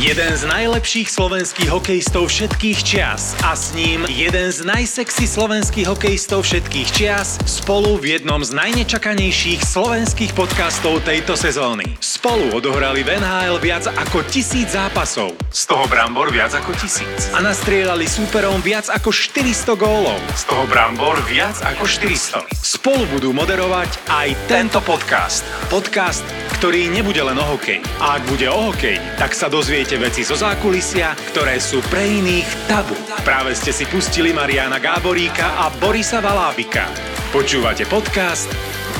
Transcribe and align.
Jeden 0.00 0.32
z 0.32 0.48
najlepších 0.48 1.12
slovenských 1.12 1.68
hokejistov 1.68 2.32
všetkých 2.32 2.78
čias 2.80 3.36
a 3.44 3.52
s 3.52 3.76
ním 3.76 4.08
jeden 4.08 4.48
z 4.48 4.64
najsexy 4.64 5.28
slovenských 5.28 5.92
hokejistov 5.92 6.48
všetkých 6.48 6.88
čias 6.88 7.36
spolu 7.44 8.00
v 8.00 8.16
jednom 8.16 8.40
z 8.40 8.48
najnečakanejších 8.56 9.60
slovenských 9.60 10.32
podcastov 10.32 11.04
tejto 11.04 11.36
sezóny. 11.36 11.84
Spolu 12.00 12.48
odohrali 12.56 13.04
v 13.04 13.20
NHL 13.20 13.60
viac 13.60 13.92
ako 13.92 14.24
tisíc 14.24 14.72
zápasov, 14.72 15.36
z 15.52 15.68
toho 15.68 15.84
Brambor 15.84 16.32
viac 16.32 16.56
ako 16.56 16.72
tisíc. 16.80 17.28
A 17.36 17.44
nastrieľali 17.44 18.08
súperom 18.08 18.64
viac 18.64 18.88
ako 18.88 19.12
400 19.12 19.76
gólov, 19.76 20.16
z 20.32 20.48
toho 20.48 20.64
Brambor 20.64 21.20
viac 21.28 21.60
ako 21.60 21.84
400. 21.84 22.48
Spolu 22.56 23.04
budú 23.20 23.36
moderovať 23.36 24.00
aj 24.08 24.28
tento 24.48 24.80
podcast. 24.80 25.44
Podcast, 25.68 26.24
ktorý 26.56 26.88
nebude 26.88 27.20
len 27.20 27.36
o 27.36 27.44
hokej. 27.56 27.84
A 28.00 28.16
ak 28.16 28.22
bude 28.28 28.48
o 28.48 28.72
hokej, 28.72 28.96
tak 29.20 29.32
sa 29.32 29.48
dozviete 29.48 29.89
veci 29.96 30.22
zo 30.22 30.36
zákulisia, 30.38 31.16
ktoré 31.34 31.58
sú 31.58 31.82
pre 31.90 32.04
iných 32.06 32.70
tabu. 32.70 32.94
Práve 33.26 33.56
ste 33.56 33.74
si 33.74 33.88
pustili 33.88 34.30
Mariana 34.30 34.78
Gáboríka 34.78 35.58
a 35.58 35.72
Borisa 35.80 36.22
Valábika. 36.22 36.86
Počúvate 37.34 37.86
podcast 37.88 38.50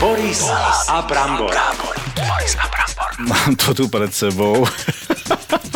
Boris, 0.00 0.40
a 0.88 1.04
Brambor. 1.04 1.52
Boris 2.16 2.54
a 2.56 2.66
Brambor. 2.72 3.10
Mám 3.20 3.52
to 3.60 3.76
tu 3.76 3.84
pred 3.92 4.08
sebou. 4.08 4.64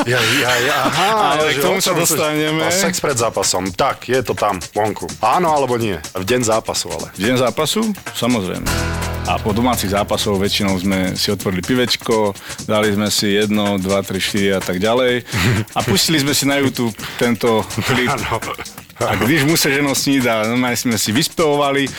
Ja, 0.08 0.18
ja, 0.18 0.52
ja, 0.64 0.76
aha, 0.90 1.38
Ale 1.38 1.54
k 1.54 1.62
tomu 1.62 1.78
sa 1.78 1.92
dostaneme. 1.92 2.64
A 2.64 2.72
sex 2.72 2.98
pred 2.98 3.14
zápasom. 3.14 3.70
Tak, 3.70 4.08
je 4.08 4.20
to 4.24 4.32
tam, 4.32 4.58
vonku. 4.72 5.06
Áno 5.20 5.52
alebo 5.52 5.76
nie? 5.76 6.00
V 6.16 6.24
deň 6.24 6.40
zápasu 6.44 6.88
ale. 6.90 7.12
V 7.14 7.20
deň 7.20 7.36
zápasu? 7.44 7.92
Samozrejme. 8.16 9.03
A 9.24 9.40
po 9.40 9.56
domácich 9.56 9.88
zápasov 9.88 10.36
väčšinou 10.36 10.76
sme 10.76 11.16
si 11.16 11.32
otvorili 11.32 11.64
pivečko, 11.64 12.36
dali 12.68 12.92
sme 12.92 13.08
si 13.08 13.32
jedno, 13.32 13.80
dva, 13.80 14.04
tri, 14.04 14.20
štyri 14.20 14.52
a 14.52 14.60
tak 14.60 14.76
ďalej. 14.76 15.24
A 15.72 15.80
pustili 15.80 16.20
sme 16.20 16.36
si 16.36 16.44
na 16.44 16.60
YouTube 16.60 16.92
tento 17.16 17.64
klip. 17.88 18.12
A 19.00 19.14
když 19.14 19.42
mu 19.44 19.56
se 19.56 19.74
ženo 19.74 19.94
snída, 19.94 20.46
normálne 20.46 20.78
sme 20.78 20.94
si 20.94 21.10
vyspevovali 21.10 21.90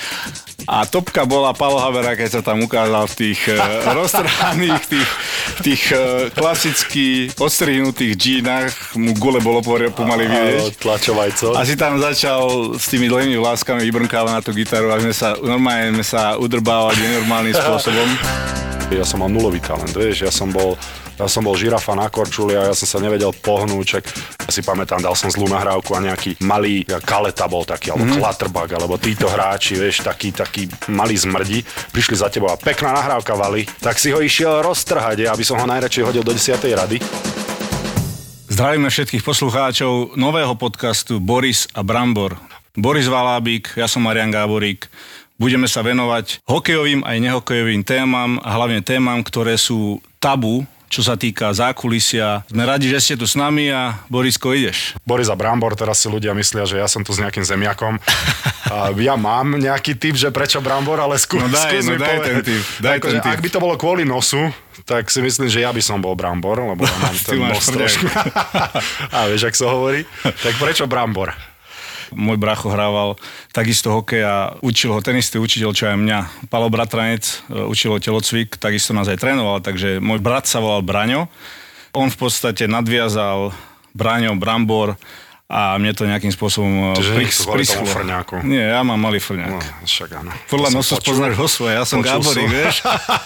a 0.65 0.87
topka 0.87 1.27
bola 1.27 1.53
Palo 1.53 1.77
Havera, 1.77 2.15
keď 2.15 2.39
sa 2.39 2.41
tam 2.41 2.63
ukázal 2.63 3.05
v 3.11 3.15
tých 3.15 3.41
uh, 3.51 3.93
roztrhaných, 3.93 4.83
tých, 4.87 5.09
tých 5.61 5.83
uh, 5.93 6.31
klasicky 6.33 7.29
odstrihnutých 7.37 8.13
džínach, 8.15 8.73
mu 8.97 9.13
gule 9.13 9.43
bolo 9.43 9.61
pomaly 9.91 10.25
vidieť. 10.25 10.81
Tlačovajco. 10.81 11.53
A 11.53 11.61
si 11.67 11.77
tam 11.77 12.01
začal 12.01 12.73
s 12.79 12.89
tými 12.89 13.11
dlhými 13.11 13.37
vláskami 13.37 13.83
vybrnkávať 13.85 14.31
na 14.31 14.41
tú 14.41 14.55
gitaru 14.55 14.89
a 14.89 14.97
sme 14.97 15.13
sa, 15.13 15.37
normálne 15.37 16.01
sme 16.01 16.05
sa 16.07 16.21
udrbávali 16.39 16.97
nenormálnym 16.97 17.53
spôsobom. 17.53 18.09
Ja 18.89 19.05
som 19.05 19.21
mal 19.21 19.29
nulový 19.29 19.61
talent, 19.61 19.93
vieš, 19.93 20.25
ja 20.25 20.31
som 20.33 20.49
bol 20.49 20.79
ja 21.15 21.31
som 21.31 21.47
bol 21.47 21.55
žirafa 21.55 21.95
na 21.95 22.11
korčuli 22.11 22.59
a 22.59 22.71
ja 22.71 22.73
som 22.75 22.87
sa 22.87 22.99
nevedel 22.99 23.31
pohnúť, 23.31 23.85
čak 23.87 24.03
ja 24.45 24.51
si 24.51 24.59
pamätám, 24.59 24.99
dal 24.99 25.15
som 25.15 25.31
zlú 25.31 25.47
nahrávku 25.47 25.95
a 25.95 26.03
nejaký 26.03 26.43
malý 26.43 26.83
kaleta 27.07 27.47
bol 27.47 27.63
taký, 27.63 27.95
alebo 27.95 28.11
mm-hmm. 28.11 28.19
klatrbak, 28.19 28.69
alebo 28.75 28.99
títo 28.99 29.31
hráči, 29.31 29.79
vieš, 29.79 30.03
taký, 30.03 30.35
taký 30.35 30.67
malý 30.91 31.15
zmrdi, 31.15 31.63
prišli 31.95 32.19
za 32.19 32.27
tebou 32.27 32.51
a 32.51 32.59
pekná 32.59 32.91
nahrávka 32.91 33.31
vali, 33.33 33.63
tak 33.79 33.95
si 33.95 34.11
ho 34.11 34.19
išiel 34.19 34.59
roztrhať, 34.59 35.23
ja, 35.23 35.29
aby 35.31 35.47
som 35.47 35.55
ho 35.55 35.65
najradšej 35.65 36.03
hodil 36.03 36.23
do 36.23 36.35
10. 36.35 36.59
rady. 36.59 36.99
Zdravíme 38.51 38.87
všetkých 38.87 39.23
poslucháčov 39.23 40.15
nového 40.15 40.55
podcastu 40.55 41.19
Boris 41.19 41.67
a 41.75 41.83
Brambor. 41.83 42.39
Boris 42.75 43.07
Valábik, 43.07 43.71
ja 43.79 43.87
som 43.87 44.03
Marian 44.03 44.31
Gáborík. 44.31 44.87
Budeme 45.35 45.67
sa 45.67 45.83
venovať 45.83 46.43
hokejovým 46.47 47.03
aj 47.03 47.17
nehokejovým 47.19 47.83
témam 47.83 48.39
a 48.39 48.55
hlavne 48.55 48.79
témam, 48.79 49.19
ktoré 49.19 49.59
sú 49.59 49.99
tabu, 50.23 50.63
čo 50.95 51.03
sa 51.03 51.19
týka 51.19 51.51
zákulisia. 51.51 52.47
Sme 52.47 52.63
radi, 52.63 52.87
že 52.87 53.03
ste 53.03 53.15
tu 53.19 53.27
s 53.27 53.35
nami 53.35 53.67
a 53.67 53.99
Borisko, 54.07 54.55
ideš. 54.55 54.95
Boris 55.03 55.27
a 55.27 55.35
Brambor, 55.35 55.75
teraz 55.75 55.99
si 55.99 56.07
ľudia 56.07 56.31
myslia, 56.31 56.63
že 56.63 56.79
ja 56.79 56.87
som 56.87 57.03
tu 57.03 57.11
s 57.11 57.19
nejakým 57.19 57.43
zemiakom. 57.43 57.99
A 58.71 58.95
ja 58.95 59.19
mám 59.19 59.59
nejaký 59.59 59.99
typ, 59.99 60.15
že 60.15 60.31
prečo 60.31 60.63
Brambor, 60.63 61.03
ale 61.03 61.19
skú, 61.19 61.35
No 61.35 61.51
daj, 61.51 61.67
skús 61.67 61.83
no 61.83 61.91
mi 61.91 61.99
daj 61.99 62.15
povedať. 62.15 62.31
ten 62.31 62.37
tip, 62.47 62.63
daj 62.79 62.95
Akože, 63.03 63.11
ten 63.11 63.23
tip. 63.27 63.33
Ak 63.35 63.41
by 63.43 63.49
to 63.51 63.59
bolo 63.59 63.75
kvôli 63.75 64.07
nosu, 64.07 64.39
tak 64.87 65.11
si 65.11 65.19
myslím, 65.19 65.51
že 65.51 65.67
ja 65.67 65.75
by 65.75 65.83
som 65.83 65.99
bol 65.99 66.15
Brambor, 66.15 66.63
lebo 66.63 66.87
ja 66.87 66.95
mám 67.03 67.15
ten 67.27 67.43
nos 67.43 67.67
trošku. 67.67 68.07
a 69.15 69.17
vieš, 69.27 69.51
ak 69.51 69.55
sa 69.59 69.67
hovorí. 69.67 70.07
Tak 70.23 70.55
prečo 70.55 70.87
Brambor? 70.87 71.35
Môj 72.13 72.37
bracho 72.37 72.69
hrával 72.69 73.17
takisto 73.49 73.89
hokej 73.89 74.21
a 74.21 74.35
učil 74.61 74.93
ho 74.93 74.99
ten 75.01 75.17
istý 75.17 75.41
učiteľ, 75.41 75.71
čo 75.73 75.89
aj 75.89 75.97
mňa. 75.97 76.19
Palo 76.51 76.69
Bratranec 76.69 77.23
e, 77.49 77.65
učil 77.65 77.95
ho 77.95 77.99
telocvik, 78.03 78.59
takisto 78.59 78.93
nás 78.93 79.09
aj 79.09 79.17
trénoval, 79.17 79.63
takže 79.65 80.03
môj 80.03 80.21
brat 80.21 80.45
sa 80.45 80.61
volal 80.61 80.85
Braňo. 80.85 81.31
On 81.95 82.11
v 82.11 82.17
podstate 82.19 82.67
nadviazal 82.67 83.55
Braňo, 83.95 84.35
Brambor 84.35 84.99
a 85.45 85.77
mne 85.77 85.93
to 85.93 86.09
nejakým 86.09 86.33
spôsobom 86.33 86.97
e, 86.97 86.97
Čiže 86.97 87.11
tomu 87.13 87.53
prischlo. 87.53 87.85
frňáku. 87.85 88.41
Nie, 88.49 88.73
ja 88.73 88.81
mám 88.81 88.97
malý 88.97 89.21
frňák. 89.21 89.53
No, 89.53 89.85
však 89.85 90.09
áno. 90.17 90.33
Podľa 90.49 90.69
nosu 90.73 90.97
počul. 90.97 91.05
spoznáš 91.05 91.33
ho 91.37 91.45
svoje, 91.45 91.73
ja 91.77 91.85
som 91.85 92.01
Počul 92.01 92.09
Gáborík, 92.17 92.49
vieš. 92.49 92.75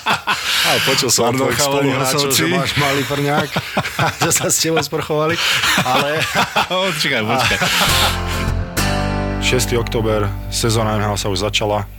Aj 0.70 0.80
počul 0.84 1.10
som 1.10 1.32
od 1.32 1.40
tvojich 1.40 1.64
spoluhráčov, 1.64 2.30
že 2.36 2.46
máš 2.52 2.76
malý 2.76 3.02
frňák, 3.08 3.50
že 4.28 4.32
sa 4.36 4.52
s 4.52 4.60
tebou 4.60 4.84
sprchovali. 4.84 5.40
Ale 5.80 6.20
počkaj, 6.92 7.24
počkaj. 7.24 8.29
6. 9.50 9.74
október, 9.82 10.30
sezóna 10.54 11.02
NHL 11.02 11.18
sa 11.18 11.26
už 11.26 11.42
začala 11.42 11.90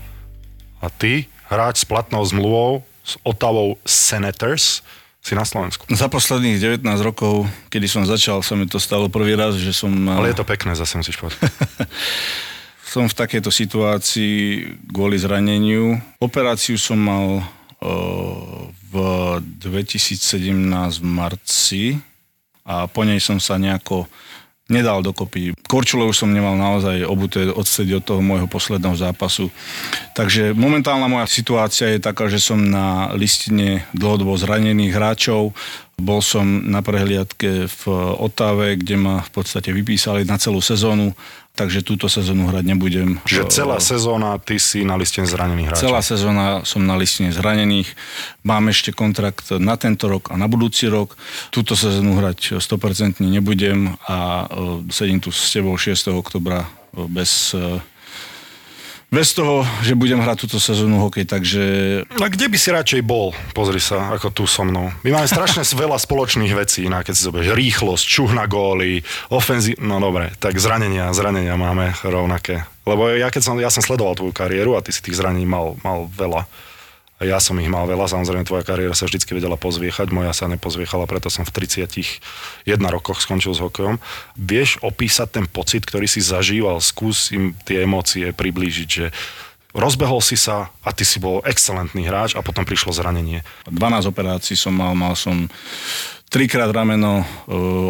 a 0.78 0.86
ty, 0.86 1.26
hráč 1.50 1.82
s 1.82 1.86
platnou 1.88 2.22
zmluvou 2.22 2.86
s 3.02 3.18
Ottawou 3.26 3.74
Senators, 3.82 4.86
si 5.18 5.34
na 5.34 5.42
Slovensku. 5.42 5.82
Za 5.90 6.06
posledných 6.06 6.78
19 6.78 6.86
rokov, 7.02 7.50
kedy 7.66 7.90
som 7.90 8.06
začal, 8.06 8.46
sa 8.46 8.54
mi 8.54 8.70
to 8.70 8.78
stalo 8.78 9.10
prvý 9.10 9.34
raz, 9.34 9.58
že 9.58 9.74
som... 9.74 9.90
Ale 9.90 10.30
je 10.30 10.38
to 10.38 10.46
pekné, 10.46 10.78
zase 10.78 10.94
musíš 10.94 11.18
povedať. 11.18 11.50
som 12.94 13.10
v 13.10 13.18
takejto 13.18 13.50
situácii 13.50 14.38
kvôli 14.94 15.18
zraneniu. 15.18 15.98
Operáciu 16.22 16.78
som 16.78 17.02
mal 17.02 17.42
v 18.94 18.94
2017 19.58 20.54
v 21.02 21.02
marci 21.02 21.98
a 22.62 22.86
po 22.86 23.02
nej 23.02 23.18
som 23.18 23.42
sa 23.42 23.58
nejako 23.58 24.06
nedal 24.70 25.02
dokopy. 25.02 25.52
Korčule 25.66 26.06
už 26.06 26.24
som 26.24 26.30
nemal 26.30 26.54
naozaj 26.54 27.02
obuté 27.04 27.50
odstedy 27.50 27.98
od 27.98 28.06
toho 28.06 28.22
môjho 28.22 28.46
posledného 28.46 28.94
zápasu. 28.94 29.50
Takže 30.14 30.54
momentálna 30.54 31.10
moja 31.10 31.26
situácia 31.26 31.90
je 31.90 32.00
taká, 32.00 32.30
že 32.30 32.38
som 32.38 32.56
na 32.56 33.10
listine 33.18 33.84
dlhodobo 33.92 34.38
zranených 34.38 34.94
hráčov. 34.94 35.52
Bol 36.00 36.24
som 36.24 36.64
na 36.64 36.80
prehliadke 36.80 37.68
v 37.68 37.82
Otave, 38.16 38.80
kde 38.80 38.96
ma 38.96 39.20
v 39.20 39.30
podstate 39.36 39.74
vypísali 39.74 40.24
na 40.24 40.40
celú 40.40 40.64
sezónu, 40.64 41.12
takže 41.60 41.84
túto 41.84 42.08
sezónu 42.08 42.48
hrať 42.48 42.64
nebudem. 42.64 43.20
Čiže 43.28 43.52
celá 43.52 43.76
sezóna 43.76 44.40
ty 44.40 44.56
si 44.56 44.80
na 44.80 44.96
liste 44.96 45.20
zranených 45.20 45.68
hráčov. 45.68 45.84
Celá 45.84 46.00
sezóna 46.00 46.46
som 46.64 46.80
na 46.80 46.96
listine 46.96 47.28
zranených. 47.36 47.92
Mám 48.48 48.72
ešte 48.72 48.96
kontrakt 48.96 49.52
na 49.60 49.76
tento 49.76 50.08
rok 50.08 50.32
a 50.32 50.40
na 50.40 50.48
budúci 50.48 50.88
rok. 50.88 51.20
Túto 51.52 51.76
sezónu 51.76 52.16
hrať 52.16 52.56
100% 52.56 53.20
nebudem 53.20 53.92
a 54.08 54.48
e, 54.48 54.88
sedím 54.88 55.20
tu 55.20 55.28
s 55.28 55.52
tebou 55.52 55.76
6. 55.76 56.08
oktobra 56.16 56.64
e, 56.64 57.04
bez, 57.04 57.52
e, 57.52 57.60
bez 59.10 59.34
toho, 59.34 59.66
že 59.82 59.98
budem 59.98 60.22
hrať 60.22 60.46
túto 60.46 60.62
sezónu 60.62 61.02
hokej, 61.02 61.26
takže 61.26 61.62
A 62.06 62.30
kde 62.30 62.46
by 62.46 62.56
si 62.56 62.70
radšej 62.70 63.02
bol? 63.02 63.34
Pozri 63.52 63.82
sa, 63.82 64.14
ako 64.14 64.30
tu 64.30 64.46
so 64.46 64.62
mnou. 64.62 64.94
My 65.02 65.10
máme 65.10 65.26
strašne 65.26 65.66
veľa 65.66 65.98
spoločných 65.98 66.54
vecí, 66.54 66.86
inak 66.86 67.10
keď 67.10 67.14
si 67.18 67.26
zoberieš 67.26 67.58
rýchlosť, 67.58 68.04
čuh 68.06 68.30
na 68.30 68.46
góly, 68.46 69.02
ofenzí... 69.34 69.74
No 69.82 69.98
dobre, 69.98 70.30
tak 70.38 70.56
zranenia, 70.62 71.10
zranenia 71.10 71.58
máme 71.58 71.90
rovnaké. 72.06 72.62
Lebo 72.86 73.10
ja 73.10 73.28
keď 73.28 73.42
som, 73.42 73.54
ja 73.58 73.68
som 73.68 73.82
sledoval 73.82 74.14
tvoju 74.14 74.32
kariéru 74.32 74.78
a 74.78 74.82
ty 74.82 74.94
si 74.94 75.02
tých 75.02 75.18
zranení 75.18 75.44
mal, 75.44 75.74
mal 75.82 76.06
veľa. 76.06 76.46
Ja 77.20 77.36
som 77.36 77.60
ich 77.60 77.68
mal 77.68 77.84
veľa, 77.84 78.08
samozrejme 78.08 78.48
tvoja 78.48 78.64
kariéra 78.64 78.96
sa 78.96 79.04
vždy 79.04 79.20
vedela 79.36 79.60
pozviechať, 79.60 80.08
moja 80.08 80.32
sa 80.32 80.48
nepozviechala, 80.48 81.04
preto 81.04 81.28
som 81.28 81.44
v 81.44 81.52
31 81.68 82.24
rokoch 82.88 83.20
skončil 83.20 83.52
s 83.52 83.60
hokejom. 83.60 84.00
Vieš 84.40 84.80
opísať 84.80 85.28
ten 85.36 85.44
pocit, 85.44 85.84
ktorý 85.84 86.08
si 86.08 86.24
zažíval, 86.24 86.80
skús 86.80 87.28
im 87.28 87.52
tie 87.68 87.84
emócie 87.84 88.32
priblížiť, 88.32 88.88
že 88.88 89.12
rozbehol 89.76 90.24
si 90.24 90.34
sa 90.34 90.72
a 90.80 90.90
ty 90.96 91.04
si 91.04 91.20
bol 91.20 91.44
excelentný 91.44 92.08
hráč 92.08 92.34
a 92.34 92.40
potom 92.40 92.64
prišlo 92.64 92.96
zranenie. 92.96 93.44
12 93.68 94.08
operácií 94.08 94.56
som 94.56 94.72
mal, 94.72 94.96
mal 94.96 95.12
som 95.12 95.46
trikrát 96.30 96.70
rameno 96.70 97.20
e, 97.20 97.24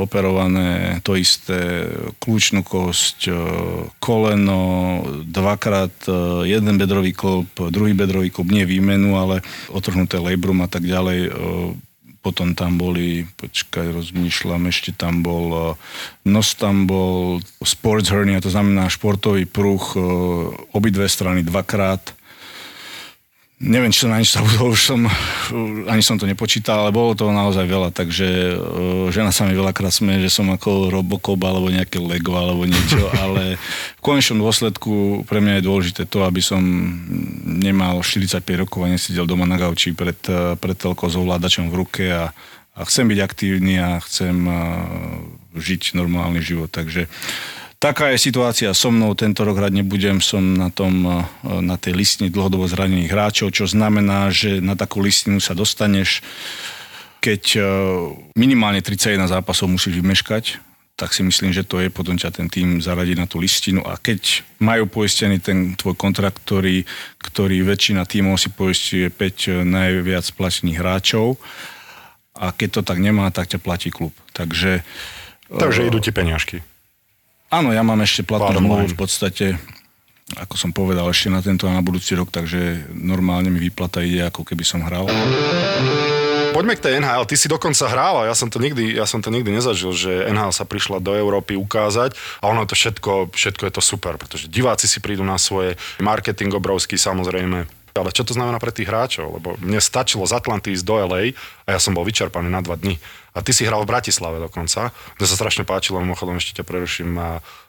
operované, 0.00 0.98
to 1.04 1.12
isté, 1.14 1.86
kľúčnú 2.16 2.64
kosť, 2.64 3.18
e, 3.28 3.32
koleno, 4.00 4.62
dvakrát 5.28 5.92
e, 6.08 6.12
jeden 6.48 6.80
bedrový 6.80 7.12
klop, 7.12 7.52
druhý 7.68 7.92
bedrový 7.92 8.32
klop, 8.32 8.48
nie 8.48 8.64
výmenu, 8.64 9.20
ale 9.20 9.44
otrhnuté 9.68 10.16
labrum 10.16 10.64
a 10.64 10.68
tak 10.72 10.88
ďalej. 10.88 11.30
Potom 12.20 12.52
tam 12.52 12.76
boli, 12.76 13.24
počkaj, 13.40 13.96
rozmýšľam, 13.96 14.68
ešte 14.68 14.92
tam 14.92 15.24
bol, 15.24 15.76
nos 16.28 16.52
tam 16.52 16.84
bol 16.84 17.40
sports 17.64 18.12
hernia, 18.12 18.44
to 18.44 18.52
znamená 18.52 18.92
športový 18.92 19.48
pruh, 19.48 19.80
obidve 20.76 21.08
strany 21.08 21.40
dvakrát 21.40 22.19
Neviem, 23.60 23.92
či 23.92 24.08
som 24.08 24.16
na 24.16 24.24
nič 24.24 24.32
zabudol, 24.32 24.72
už 24.72 24.88
som, 24.88 25.04
ani 25.84 26.00
som 26.00 26.16
to 26.16 26.24
nepočítal, 26.24 26.80
ale 26.80 26.96
bolo 26.96 27.12
toho 27.12 27.28
naozaj 27.28 27.68
veľa, 27.68 27.92
takže 27.92 28.56
uh, 28.56 29.12
žena 29.12 29.36
sa 29.36 29.44
mi 29.44 29.52
veľakrát 29.52 29.92
smeje, 29.92 30.24
že 30.24 30.40
som 30.40 30.48
ako 30.48 30.88
Robocop 30.88 31.36
alebo 31.44 31.68
nejaké 31.68 32.00
Lego 32.00 32.40
alebo 32.40 32.64
niečo, 32.64 33.12
ale 33.24 33.60
v 33.60 34.00
konečnom 34.00 34.40
dôsledku 34.40 35.28
pre 35.28 35.44
mňa 35.44 35.60
je 35.60 35.66
dôležité 35.68 36.02
to, 36.08 36.24
aby 36.24 36.40
som 36.40 36.64
nemal 37.44 38.00
45 38.00 38.40
rokov 38.64 38.80
a 38.80 38.96
nesedel 38.96 39.28
doma 39.28 39.44
na 39.44 39.60
gauči 39.60 39.92
pred, 39.92 40.16
uh, 40.32 40.56
pred 40.56 40.80
telkou 40.80 41.12
s 41.12 41.20
ovládačom 41.20 41.68
v 41.68 41.84
ruke 41.84 42.04
a, 42.08 42.32
a 42.72 42.80
chcem 42.88 43.12
byť 43.12 43.20
aktívny 43.20 43.76
a 43.76 44.00
chcem 44.00 44.40
uh, 44.48 44.56
žiť 45.52 46.00
normálny 46.00 46.40
život, 46.40 46.72
takže 46.72 47.12
uh, 47.12 47.59
Taká 47.80 48.12
je 48.12 48.20
situácia 48.20 48.76
so 48.76 48.92
mnou, 48.92 49.16
tento 49.16 49.40
rok 49.40 49.56
hrať 49.56 49.72
nebudem, 49.72 50.20
som 50.20 50.44
na, 50.52 50.68
tom, 50.68 51.00
eh, 51.08 51.24
na 51.64 51.80
tej 51.80 51.96
listine 51.96 52.28
dlhodobo 52.28 52.68
zranených 52.68 53.08
hráčov, 53.08 53.56
čo 53.56 53.64
znamená, 53.64 54.28
že 54.28 54.60
na 54.60 54.76
takú 54.76 55.00
listinu 55.00 55.40
sa 55.40 55.56
dostaneš, 55.56 56.20
keď 57.24 57.42
eh, 57.56 57.64
minimálne 58.36 58.84
31 58.84 59.32
zápasov 59.32 59.72
musíš 59.72 59.96
vymeškať, 59.96 60.60
tak 60.92 61.16
si 61.16 61.24
myslím, 61.24 61.56
že 61.56 61.64
to 61.64 61.80
je, 61.80 61.88
potom 61.88 62.20
ťa 62.20 62.36
ten 62.36 62.52
tým 62.52 62.84
zaradí 62.84 63.16
na 63.16 63.24
tú 63.24 63.40
listinu 63.40 63.80
a 63.80 63.96
keď 63.96 64.44
majú 64.60 64.84
poistený 64.84 65.40
ten 65.40 65.72
tvoj 65.72 65.96
kontrakt, 65.96 66.36
ktorý, 66.44 66.84
ktorý 67.16 67.64
väčšina 67.64 68.04
tímov 68.04 68.36
si 68.36 68.52
poistuje 68.52 69.08
5 69.08 69.16
eh, 69.16 69.64
najviac 69.64 70.28
platených 70.36 70.84
hráčov 70.84 71.40
a 72.36 72.52
keď 72.52 72.68
to 72.76 72.80
tak 72.84 73.00
nemá, 73.00 73.32
tak 73.32 73.48
ťa 73.48 73.56
platí 73.56 73.88
klub. 73.88 74.12
Takže 74.36 74.84
Takže 75.48 75.88
idú 75.88 75.98
ti 75.98 76.12
peňažky. 76.12 76.60
Áno, 77.50 77.74
ja 77.74 77.82
mám 77.82 77.98
ešte 77.98 78.22
platnú 78.22 78.62
zmluvu 78.62 78.94
v 78.94 78.98
podstate, 78.98 79.46
ako 80.38 80.54
som 80.54 80.70
povedal, 80.70 81.10
ešte 81.10 81.34
na 81.34 81.42
tento 81.42 81.66
a 81.66 81.74
na 81.74 81.82
budúci 81.82 82.14
rok, 82.14 82.30
takže 82.30 82.86
normálne 82.94 83.50
mi 83.50 83.58
výplata 83.58 84.06
ide, 84.06 84.22
ako 84.22 84.46
keby 84.46 84.62
som 84.62 84.86
hral. 84.86 85.10
Poďme 86.54 86.74
k 86.78 86.82
tej 86.82 86.92
NHL. 87.02 87.26
Ty 87.26 87.34
si 87.34 87.46
dokonca 87.50 87.90
hral 87.90 88.14
a 88.22 88.28
ja 88.30 88.34
som 88.38 88.50
to 88.50 88.62
nikdy, 88.62 88.94
ja 88.94 89.06
som 89.06 89.18
to 89.18 89.34
nikdy 89.34 89.50
nezažil, 89.50 89.90
že 89.90 90.30
NHL 90.30 90.54
sa 90.54 90.62
prišla 90.62 91.02
do 91.02 91.14
Európy 91.14 91.58
ukázať 91.58 92.14
a 92.42 92.50
ono 92.50 92.66
to 92.66 92.78
všetko, 92.78 93.34
všetko 93.34 93.62
je 93.66 93.72
to 93.74 93.82
super, 93.82 94.14
pretože 94.14 94.46
diváci 94.46 94.86
si 94.86 95.02
prídu 95.02 95.26
na 95.26 95.38
svoje, 95.38 95.74
marketing 95.98 96.54
obrovský 96.54 96.98
samozrejme, 96.98 97.66
ale 97.94 98.10
čo 98.14 98.22
to 98.22 98.34
znamená 98.34 98.62
pre 98.62 98.70
tých 98.70 98.86
hráčov? 98.86 99.42
Lebo 99.42 99.58
mne 99.58 99.82
stačilo 99.82 100.22
z 100.22 100.38
Atlanty 100.38 100.70
ísť 100.74 100.86
do 100.86 101.02
LA 101.02 101.34
a 101.66 101.68
ja 101.74 101.80
som 101.82 101.94
bol 101.94 102.06
vyčerpaný 102.06 102.46
na 102.46 102.62
dva 102.62 102.78
dni. 102.78 103.02
A 103.34 103.42
ty 103.44 103.54
si 103.54 103.62
hral 103.62 103.86
v 103.86 103.90
Bratislave 103.90 104.42
dokonca. 104.42 104.90
Mne 105.20 105.26
sa 105.26 105.36
strašne 105.38 105.62
páčilo, 105.62 106.02
mimochodom 106.02 106.38
ešte 106.38 106.60
ťa 106.60 106.64
preruším, 106.66 107.14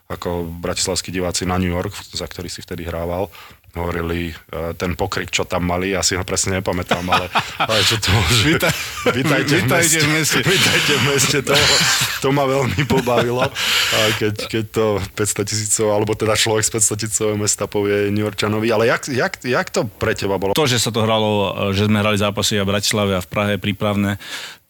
ako 0.10 0.50
bratislavskí 0.60 1.14
diváci 1.14 1.48
na 1.48 1.62
New 1.62 1.72
York, 1.72 1.94
za 2.12 2.28
ktorý 2.28 2.52
si 2.52 2.60
vtedy 2.66 2.84
hrával 2.84 3.32
hovorili 3.72 4.36
uh, 4.36 4.76
ten 4.76 5.00
pokrik, 5.00 5.32
čo 5.32 5.48
tam 5.48 5.64
mali, 5.64 5.96
ja 5.96 6.04
si 6.04 6.20
ho 6.20 6.24
presne 6.28 6.60
nepamätám, 6.60 7.04
ale, 7.08 7.32
ale 7.72 7.80
čo 7.88 7.96
to 8.04 8.12
môže... 8.12 8.44
Víta, 8.44 8.70
vítajte, 9.16 9.64
vítajte 9.64 9.98
v 10.04 10.10
meste. 10.12 10.40
Vítajte 10.52 10.94
v 11.00 11.04
meste, 11.08 11.38
to, 11.40 11.56
to 12.20 12.28
ma 12.36 12.44
veľmi 12.44 12.84
pobavilo. 12.84 13.48
A 13.48 14.00
keď, 14.20 14.36
keď 14.52 14.66
to 14.76 14.86
500 15.16 15.48
tisícov, 15.48 15.88
alebo 15.96 16.12
teda 16.20 16.36
človek 16.36 16.68
z 16.68 16.72
500 16.76 17.02
tisícového 17.02 17.38
mesta 17.40 17.64
povie 17.72 18.12
New 18.12 18.28
Yorkčanovi, 18.28 18.68
ale 18.68 18.92
jak, 18.92 19.08
jak, 19.08 19.34
jak 19.40 19.68
to 19.72 19.88
pre 19.88 20.12
teba 20.12 20.36
bolo? 20.36 20.52
To, 20.52 20.68
že 20.68 20.76
sa 20.76 20.92
to 20.92 21.08
hralo, 21.08 21.56
že 21.72 21.88
sme 21.88 22.04
hrali 22.04 22.20
zápasy 22.20 22.60
a 22.60 22.68
v 22.68 22.76
Bratislave 22.76 23.16
a 23.16 23.24
v 23.24 23.30
Prahe 23.32 23.56
prípravné, 23.56 24.20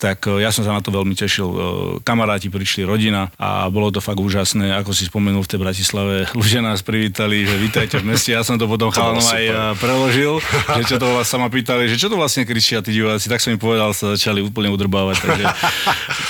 tak 0.02 0.26
e, 0.26 0.42
ja 0.42 0.50
som 0.50 0.66
sa 0.66 0.74
na 0.74 0.82
to 0.82 0.90
veľmi 0.90 1.14
tešil. 1.14 1.48
E, 1.48 1.58
kamaráti 2.02 2.50
prišli, 2.50 2.82
rodina 2.82 3.30
a 3.38 3.70
bolo 3.70 3.94
to 3.94 4.02
fakt 4.02 4.18
úžasné, 4.18 4.74
ako 4.82 4.98
si 4.98 5.06
spomenul 5.06 5.46
v 5.46 5.52
tej 5.54 5.60
Bratislave. 5.62 6.26
Ľudia 6.42 6.66
nás 6.66 6.82
privítali, 6.82 7.46
že 7.46 7.62
vítajte 7.62 8.02
v 8.02 8.10
meste. 8.10 8.34
Ja 8.34 8.42
som 8.42 8.58
to 8.58 8.66
potom 8.66 8.90
chalanom 8.96 9.22
aj 9.22 9.44
e, 9.46 9.54
preložil, 9.78 10.42
že 10.82 10.84
čo 10.90 10.98
to 10.98 11.14
vás 11.14 11.30
sa 11.30 11.38
ma 11.38 11.54
pýtali, 11.54 11.86
že 11.86 12.02
čo 12.02 12.10
to 12.10 12.18
vlastne 12.18 12.50
kričia 12.50 12.82
tí 12.82 12.98
diváci, 12.98 13.30
tak 13.30 13.38
som 13.38 13.54
im 13.54 13.62
povedal, 13.62 13.94
sa 13.94 14.18
začali 14.18 14.42
úplne 14.42 14.74
udrbávať. 14.74 15.16
Takže 15.22 15.46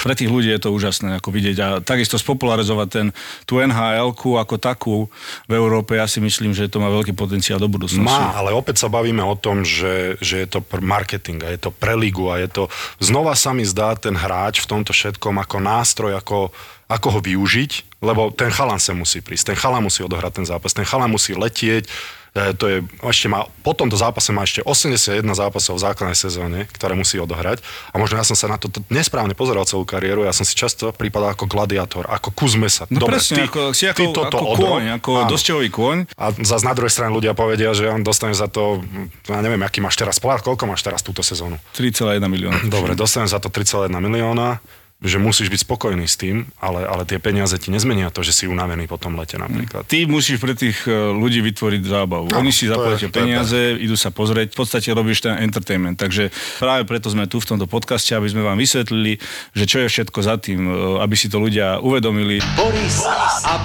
pre 0.04 0.14
tých 0.20 0.28
ľudí 0.28 0.52
je 0.52 0.60
to 0.60 0.76
úžasné 0.76 1.24
ako 1.24 1.32
vidieť 1.32 1.58
a 1.64 1.68
takisto 1.80 2.20
spopularizovať 2.20 2.88
ten, 2.92 3.08
tú 3.48 3.64
nhl 3.64 4.12
ako 4.12 4.56
takú 4.60 5.08
v 5.48 5.54
Európe, 5.56 5.96
ja 5.96 6.10
si 6.10 6.20
myslím, 6.20 6.52
že 6.52 6.68
to 6.68 6.82
má 6.82 6.90
veľký 6.90 7.16
potenciál 7.16 7.62
do 7.62 7.70
budúcnosti. 7.72 8.04
Má, 8.04 8.36
ale 8.36 8.52
opäť 8.52 8.84
sa 8.84 8.88
bavíme 8.90 9.22
o 9.22 9.38
tom, 9.38 9.64
že, 9.64 10.18
že 10.20 10.44
je 10.44 10.48
to 10.50 10.60
marketing 10.82 11.40
a 11.46 11.54
je 11.54 11.60
to 11.62 11.70
pre 11.70 11.94
ligu 11.94 12.28
a 12.28 12.42
je 12.42 12.50
to 12.50 12.64
znova 12.98 13.38
sa 13.38 13.54
mi 13.54 13.61
zdá 13.66 13.96
ten 13.98 14.14
hráč 14.14 14.64
v 14.64 14.70
tomto 14.70 14.92
všetkom 14.94 15.42
ako 15.42 15.58
nástroj, 15.62 16.14
ako, 16.18 16.50
ako 16.90 17.08
ho 17.16 17.20
využiť, 17.20 18.02
lebo 18.02 18.34
ten 18.34 18.50
chalan 18.50 18.82
sa 18.82 18.98
musí 18.98 19.22
prísť, 19.22 19.54
ten 19.54 19.58
chalan 19.58 19.86
musí 19.86 20.02
odohrať 20.02 20.42
ten 20.42 20.48
zápas, 20.48 20.74
ten 20.74 20.88
chalan 20.88 21.12
musí 21.12 21.38
letieť, 21.38 21.86
to 22.32 22.66
je, 22.72 22.78
ešte 23.04 23.28
má, 23.28 23.44
po 23.60 23.76
tomto 23.76 24.00
zápase 24.00 24.32
má 24.32 24.48
ešte 24.48 24.64
81 24.64 25.20
zápasov 25.36 25.76
v 25.76 25.84
základnej 25.84 26.16
sezóne, 26.16 26.64
ktoré 26.72 26.96
musí 26.96 27.20
odohrať. 27.20 27.60
A 27.92 28.00
možno 28.00 28.16
ja 28.16 28.24
som 28.24 28.40
sa 28.40 28.48
na 28.48 28.56
to 28.56 28.72
nesprávne 28.88 29.36
pozeral 29.36 29.68
celú 29.68 29.84
kariéru, 29.84 30.24
ja 30.24 30.32
som 30.32 30.48
si 30.48 30.56
často 30.56 30.96
prípadal 30.96 31.36
ako 31.36 31.52
gladiátor, 31.52 32.08
ako 32.08 32.32
kúzme 32.32 32.72
sa. 32.72 32.88
No 32.88 33.04
Dobre, 33.04 33.20
presne, 33.20 33.36
ty, 33.36 33.42
ako, 33.52 33.62
si 33.76 33.84
ako, 33.84 34.00
ty 34.00 34.06
toto 34.16 34.38
ako 34.40 34.56
kôň, 34.56 34.84
ako 35.04 35.12
dosťový 35.28 35.68
kôň. 35.76 35.98
A 36.16 36.32
zase 36.40 36.64
na 36.64 36.72
druhej 36.72 36.94
strane 36.96 37.12
ľudia 37.12 37.36
povedia, 37.36 37.76
že 37.76 37.92
on 37.92 38.00
dostane 38.00 38.32
za 38.32 38.48
to, 38.48 38.80
ja 39.28 39.44
neviem, 39.44 39.60
aký 39.68 39.84
máš 39.84 40.00
teraz 40.00 40.16
plát, 40.24 40.40
koľko 40.40 40.72
máš 40.72 40.88
teraz 40.88 41.04
túto 41.04 41.20
sezónu? 41.20 41.60
3,1 41.76 42.16
milióna. 42.32 42.64
Dobre, 42.72 42.96
dostane 42.96 43.28
za 43.28 43.44
to 43.44 43.52
3,1 43.52 43.92
milióna 43.92 44.64
že 45.02 45.18
musíš 45.18 45.50
byť 45.50 45.66
spokojný 45.66 46.06
s 46.06 46.14
tým, 46.14 46.46
ale, 46.62 46.86
ale 46.86 47.10
tie 47.10 47.18
peniaze 47.18 47.58
ti 47.58 47.74
nezmenia 47.74 48.14
to, 48.14 48.22
že 48.22 48.38
si 48.38 48.46
unavený 48.46 48.86
po 48.86 49.02
tom 49.02 49.18
lete 49.18 49.34
napríklad. 49.34 49.90
Ty 49.90 50.06
musíš 50.06 50.38
pre 50.38 50.54
tých 50.54 50.86
e, 50.86 50.94
ľudí 50.94 51.42
vytvoriť 51.42 51.82
zábavu. 51.82 52.30
No, 52.30 52.38
Oni 52.38 52.54
si 52.54 52.70
zaplatia 52.70 53.10
peniaze, 53.10 53.58
je, 53.58 53.82
idú 53.82 53.98
sa 53.98 54.14
pozrieť, 54.14 54.54
v 54.54 54.58
podstate 54.62 54.94
robíš 54.94 55.26
ten 55.26 55.42
entertainment. 55.42 55.98
Takže 55.98 56.30
práve 56.62 56.86
preto 56.86 57.10
sme 57.10 57.26
tu 57.26 57.42
v 57.42 57.50
tomto 57.50 57.66
podcaste, 57.66 58.14
aby 58.14 58.30
sme 58.30 58.46
vám 58.46 58.62
vysvetlili, 58.62 59.18
že 59.58 59.66
čo 59.66 59.82
je 59.82 59.88
všetko 59.90 60.20
za 60.22 60.38
tým, 60.38 60.70
e, 60.70 61.02
aby 61.02 61.16
si 61.18 61.34
to 61.34 61.42
ľudia 61.42 61.82
uvedomili. 61.82 62.38
Boris 62.54 63.02
a. 63.02 63.58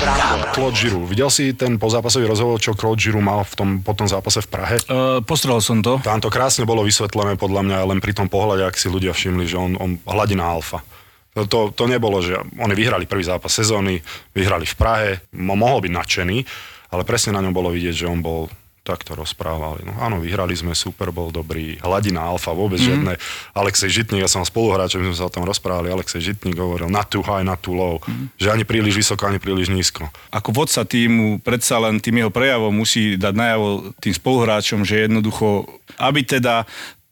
Claude 0.56 0.72
Giroux. 0.72 1.04
Videl 1.04 1.28
si 1.28 1.52
ten 1.52 1.76
pozápasový 1.76 2.24
rozhovor, 2.24 2.56
čo 2.56 2.72
Claude 2.72 2.96
Giroux 2.96 3.20
mal 3.20 3.44
v 3.44 3.54
tom, 3.54 3.68
po 3.84 3.92
tom 3.92 4.08
zápase 4.08 4.40
v 4.40 4.48
Prahe? 4.48 4.76
Uh, 4.88 5.20
postrel 5.20 5.60
som 5.60 5.84
to. 5.84 6.00
Tam 6.00 6.16
to 6.16 6.32
krásne 6.32 6.64
bolo 6.64 6.80
vysvetlené 6.80 7.36
podľa 7.36 7.60
mňa 7.60 7.78
len 7.92 7.98
pri 8.00 8.16
tom 8.16 8.32
pohľade, 8.32 8.64
ak 8.64 8.80
si 8.80 8.88
ľudia 8.88 9.12
všimli, 9.12 9.44
že 9.44 9.60
on, 9.60 9.76
on 9.76 10.00
hladina 10.08 10.48
alfa. 10.48 10.80
No 11.36 11.44
to, 11.44 11.70
to 11.76 11.84
nebolo, 11.84 12.24
že 12.24 12.40
oni 12.56 12.72
vyhrali 12.72 13.04
prvý 13.04 13.28
zápas 13.28 13.52
sezóny, 13.52 14.00
vyhrali 14.32 14.64
v 14.64 14.74
Prahe, 14.74 15.10
mohol 15.36 15.84
byť 15.84 15.92
nadšený, 15.92 16.38
ale 16.96 17.02
presne 17.04 17.36
na 17.36 17.44
ňom 17.44 17.52
bolo 17.52 17.68
vidieť, 17.68 17.94
že 18.04 18.10
on 18.10 18.24
bol 18.24 18.48
takto 18.86 19.18
rozprávali. 19.18 19.82
No 19.82 19.98
áno, 19.98 20.22
vyhrali 20.22 20.54
sme, 20.54 20.70
super 20.70 21.10
bol 21.10 21.34
dobrý, 21.34 21.74
hladina 21.82 22.22
alfa, 22.22 22.54
vôbec 22.54 22.78
mm. 22.78 22.86
žiadne. 22.86 23.12
Alexej 23.58 23.90
Žitník, 23.90 24.22
ja 24.22 24.30
som 24.30 24.46
spoluhráč, 24.46 24.94
my 24.94 25.10
sme 25.10 25.18
sa 25.18 25.26
o 25.26 25.34
tom 25.34 25.42
rozprávali, 25.42 25.90
Alexej 25.90 26.22
Žitník 26.22 26.54
hovoril 26.54 26.86
not 26.86 27.10
too 27.10 27.26
high, 27.26 27.42
not 27.42 27.58
too 27.58 27.74
low, 27.74 27.98
mm. 28.06 28.38
že 28.38 28.54
ani 28.54 28.62
príliš 28.62 28.94
vysoko, 29.02 29.26
ani 29.26 29.42
príliš 29.42 29.74
nízko. 29.74 30.06
Ako 30.30 30.54
vodca 30.54 30.86
týmu 30.86 31.42
predsa 31.42 31.82
len 31.82 31.98
tým 31.98 32.22
jeho 32.22 32.30
prejavom 32.30 32.70
musí 32.70 33.18
dať 33.18 33.34
najavo 33.34 33.90
tým 33.98 34.14
spoluhráčom, 34.14 34.86
že 34.86 35.10
jednoducho, 35.10 35.66
aby 35.98 36.22
teda 36.22 36.62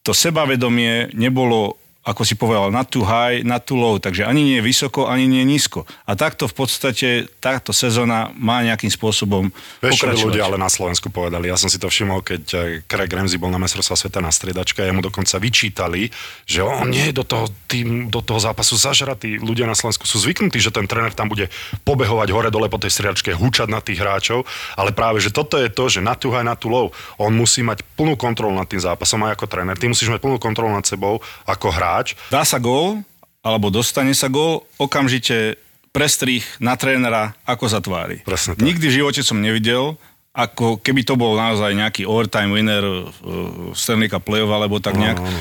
to 0.07 0.14
sebavedomie 0.14 1.11
nebolo 1.11 1.75
ako 2.05 2.21
si 2.21 2.37
povedal, 2.37 2.69
not 2.69 2.93
too 2.93 3.01
high, 3.01 3.41
not 3.41 3.65
too 3.65 3.81
low, 3.81 3.97
takže 3.97 4.29
ani 4.29 4.45
nie 4.45 4.61
vysoko, 4.61 5.09
ani 5.09 5.25
nie 5.25 5.41
nízko. 5.41 5.89
A 6.05 6.13
takto 6.13 6.45
v 6.45 6.53
podstate 6.53 7.09
táto 7.41 7.73
sezóna 7.73 8.29
má 8.37 8.61
nejakým 8.61 8.93
spôsobom 8.93 9.49
Vieš, 9.81 10.05
čo 10.05 10.13
ľudia 10.13 10.45
ale 10.45 10.61
na 10.61 10.69
Slovensku 10.69 11.09
povedali, 11.09 11.49
ja 11.49 11.57
som 11.57 11.73
si 11.73 11.81
to 11.81 11.89
všimol, 11.89 12.21
keď 12.21 12.43
eh, 12.53 12.61
Craig 12.85 13.09
Ramsey 13.09 13.41
bol 13.41 13.49
na 13.49 13.57
mestrovstva 13.57 13.97
sveta 13.97 14.21
na 14.21 14.29
striedačke 14.29 14.85
a 14.85 14.93
mu 14.93 15.01
dokonca 15.01 15.41
vyčítali, 15.41 16.13
že 16.45 16.61
on 16.61 16.93
nie 16.93 17.09
je 17.09 17.17
do 17.17 17.25
toho, 17.25 17.49
tým, 17.73 18.13
do 18.13 18.21
toho 18.21 18.37
zápasu 18.37 18.77
zažratý. 18.77 19.41
Ľudia 19.41 19.65
na 19.65 19.73
Slovensku 19.73 20.05
sú 20.05 20.21
zvyknutí, 20.21 20.61
že 20.61 20.77
ten 20.77 20.85
tréner 20.85 21.17
tam 21.17 21.33
bude 21.33 21.49
pobehovať 21.89 22.29
hore-dole 22.29 22.69
po 22.69 22.77
tej 22.77 22.93
striedačke, 22.93 23.33
hučať 23.33 23.73
na 23.73 23.81
tých 23.81 24.05
hráčov, 24.05 24.45
ale 24.77 24.93
práve, 24.93 25.25
že 25.25 25.33
toto 25.33 25.57
je 25.57 25.73
to, 25.73 25.89
že 25.89 26.05
na 26.05 26.13
too 26.13 26.29
high, 26.29 26.45
na 26.45 26.53
too 26.53 26.69
low. 26.69 26.93
On 27.17 27.33
musí 27.33 27.65
mať 27.65 27.81
plnú 27.97 28.21
kontrolu 28.21 28.53
nad 28.53 28.69
tým 28.69 28.85
zápasom 28.85 29.25
aj 29.25 29.41
ako 29.41 29.49
tréner. 29.49 29.81
Ty 29.81 29.89
musíš 29.89 30.13
mať 30.13 30.21
plnú 30.21 30.37
kontrolu 30.37 30.69
nad 30.69 30.85
sebou 30.85 31.25
ako 31.49 31.73
hráč 31.73 31.94
hráč. 31.95 32.19
Dá 32.35 32.43
sa 32.43 32.59
gól, 32.59 33.07
alebo 33.47 33.71
dostane 33.71 34.11
sa 34.19 34.27
gól, 34.27 34.67
okamžite 34.83 35.63
prestrih 35.95 36.43
na 36.59 36.75
trénera, 36.75 37.39
ako 37.47 37.71
sa 37.71 37.79
tvári. 37.79 38.27
Presne 38.27 38.59
tak. 38.59 38.67
Nikdy 38.67 38.87
v 38.91 38.97
živote 38.99 39.23
som 39.23 39.39
nevidel, 39.39 39.95
ako 40.35 40.83
keby 40.83 41.07
to 41.07 41.15
bol 41.15 41.39
naozaj 41.39 41.71
nejaký 41.71 42.03
overtime 42.03 42.51
winner 42.51 42.83
uh, 42.83 43.71
Stanley 43.79 44.11
Cup 44.11 44.27
play 44.27 44.43
alebo 44.43 44.83
tak 44.83 44.99
nejak. 44.99 45.23
No, 45.23 45.31
no. 45.31 45.41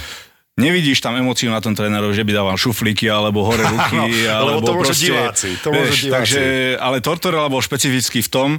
Nevidíš 0.53 1.01
tam 1.01 1.17
emóciu 1.17 1.49
na 1.49 1.57
tom 1.57 1.73
trénerovi, 1.73 2.13
že 2.13 2.21
by 2.21 2.37
dával 2.37 2.53
šuflíky 2.61 3.09
alebo 3.09 3.41
hore 3.41 3.65
ruky. 3.73 3.97
no, 3.97 4.05
alebo 4.29 4.61
to 4.61 4.73
môžu 4.77 4.93
proste, 4.93 5.09
diváci. 5.09 5.49
To 5.65 5.73
vieš, 5.73 6.05
diváci. 6.05 6.13
Takže, 6.13 6.41
ale 6.77 7.01
Tortorella 7.01 7.49
bol 7.49 7.65
špecifický 7.65 8.21
v 8.21 8.29
tom, 8.29 8.49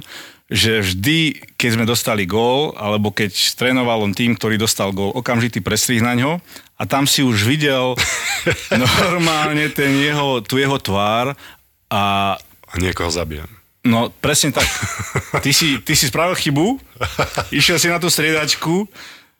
že 0.51 0.83
vždy, 0.83 1.39
keď 1.55 1.69
sme 1.79 1.85
dostali 1.87 2.27
gól, 2.27 2.75
alebo 2.75 3.15
keď 3.15 3.31
trénoval 3.55 4.03
on 4.03 4.11
tým, 4.11 4.35
ktorý 4.35 4.59
dostal 4.59 4.91
gól, 4.91 5.15
okamžitý 5.15 5.63
prestrih 5.63 6.03
na 6.03 6.19
ňo 6.19 6.43
a 6.75 6.83
tam 6.83 7.07
si 7.07 7.23
už 7.23 7.47
videl 7.47 7.95
normálne 8.75 9.71
ten 9.71 9.95
jeho, 9.95 10.43
tu 10.43 10.59
jeho 10.59 10.75
tvár 10.79 11.33
a... 11.87 12.35
A 12.65 12.73
niekoho 12.75 13.07
zabijem. 13.07 13.47
No, 13.85 14.09
presne 14.09 14.49
tak. 14.49 14.65
Ty 15.45 15.51
si, 15.53 15.77
ty 15.85 15.93
si 15.93 16.09
spravil 16.09 16.33
chybu, 16.33 16.81
išiel 17.53 17.77
si 17.77 17.85
na 17.85 18.01
tú 18.01 18.09
striedačku, 18.09 18.89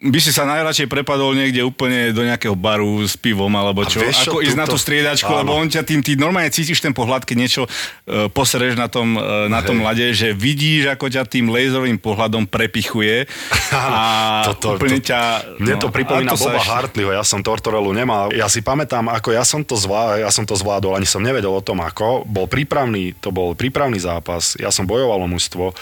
by 0.05 0.19
si 0.21 0.29
sa 0.29 0.45
najradšej 0.45 0.85
prepadol 0.85 1.33
niekde 1.33 1.65
úplne 1.65 2.13
do 2.13 2.21
nejakého 2.21 2.53
baru 2.53 3.01
s 3.01 3.17
pivom 3.17 3.49
alebo 3.57 3.81
čo, 3.89 3.97
vieš 4.05 4.29
ako 4.29 4.45
ísť 4.45 4.53
túto- 4.53 4.61
na 4.61 4.65
tú 4.69 4.77
striedačku, 4.77 5.31
Áno. 5.33 5.39
lebo 5.41 5.51
on 5.57 5.65
ťa 5.65 5.81
tým, 5.81 6.05
ty 6.05 6.13
normálne 6.13 6.53
cítiš 6.53 6.77
ten 6.77 6.93
pohľad, 6.93 7.25
keď 7.25 7.35
niečo 7.37 7.61
uh, 7.65 8.29
posereš 8.29 8.77
na 8.77 8.85
tom, 8.85 9.17
uh, 9.17 9.49
na 9.49 9.65
tom 9.65 9.81
lade, 9.81 10.05
že 10.13 10.37
vidíš, 10.37 10.93
ako 10.93 11.09
ťa 11.09 11.25
tým 11.25 11.49
laserovým 11.49 11.97
pohľadom 11.97 12.45
prepichuje 12.45 13.25
a 13.73 14.45
Toto- 14.53 14.77
úplne 14.77 15.01
to- 15.01 15.09
ťa... 15.09 15.19
Mne 15.57 15.75
to 15.81 15.89
no, 15.89 15.93
pripomína 15.93 16.31
to 16.37 16.41
Boba 16.45 16.61
ešte- 16.61 16.69
Hartleyho, 16.69 17.11
ja 17.15 17.23
som 17.25 17.41
Tortorelu 17.41 17.89
nemal. 17.89 18.29
Ja 18.31 18.45
si 18.45 18.61
pamätám, 18.61 19.09
ako 19.09 19.33
ja 19.33 19.41
som 19.41 19.65
to 19.65 19.73
zvládol, 19.73 20.21
ja 20.21 20.29
som 20.29 20.45
to 20.45 20.53
zvládol, 20.53 20.93
ani 20.93 21.09
som 21.09 21.25
nevedel 21.25 21.49
o 21.49 21.61
tom 21.65 21.81
ako. 21.81 22.23
Bol 22.29 22.45
prípravný, 22.45 23.17
to 23.17 23.33
bol 23.33 23.57
prípravný 23.57 23.97
zápas, 23.97 24.53
ja 24.61 24.69
som 24.69 24.85
bojoval 24.85 25.25
o 25.25 25.27
mužstvo 25.29 25.73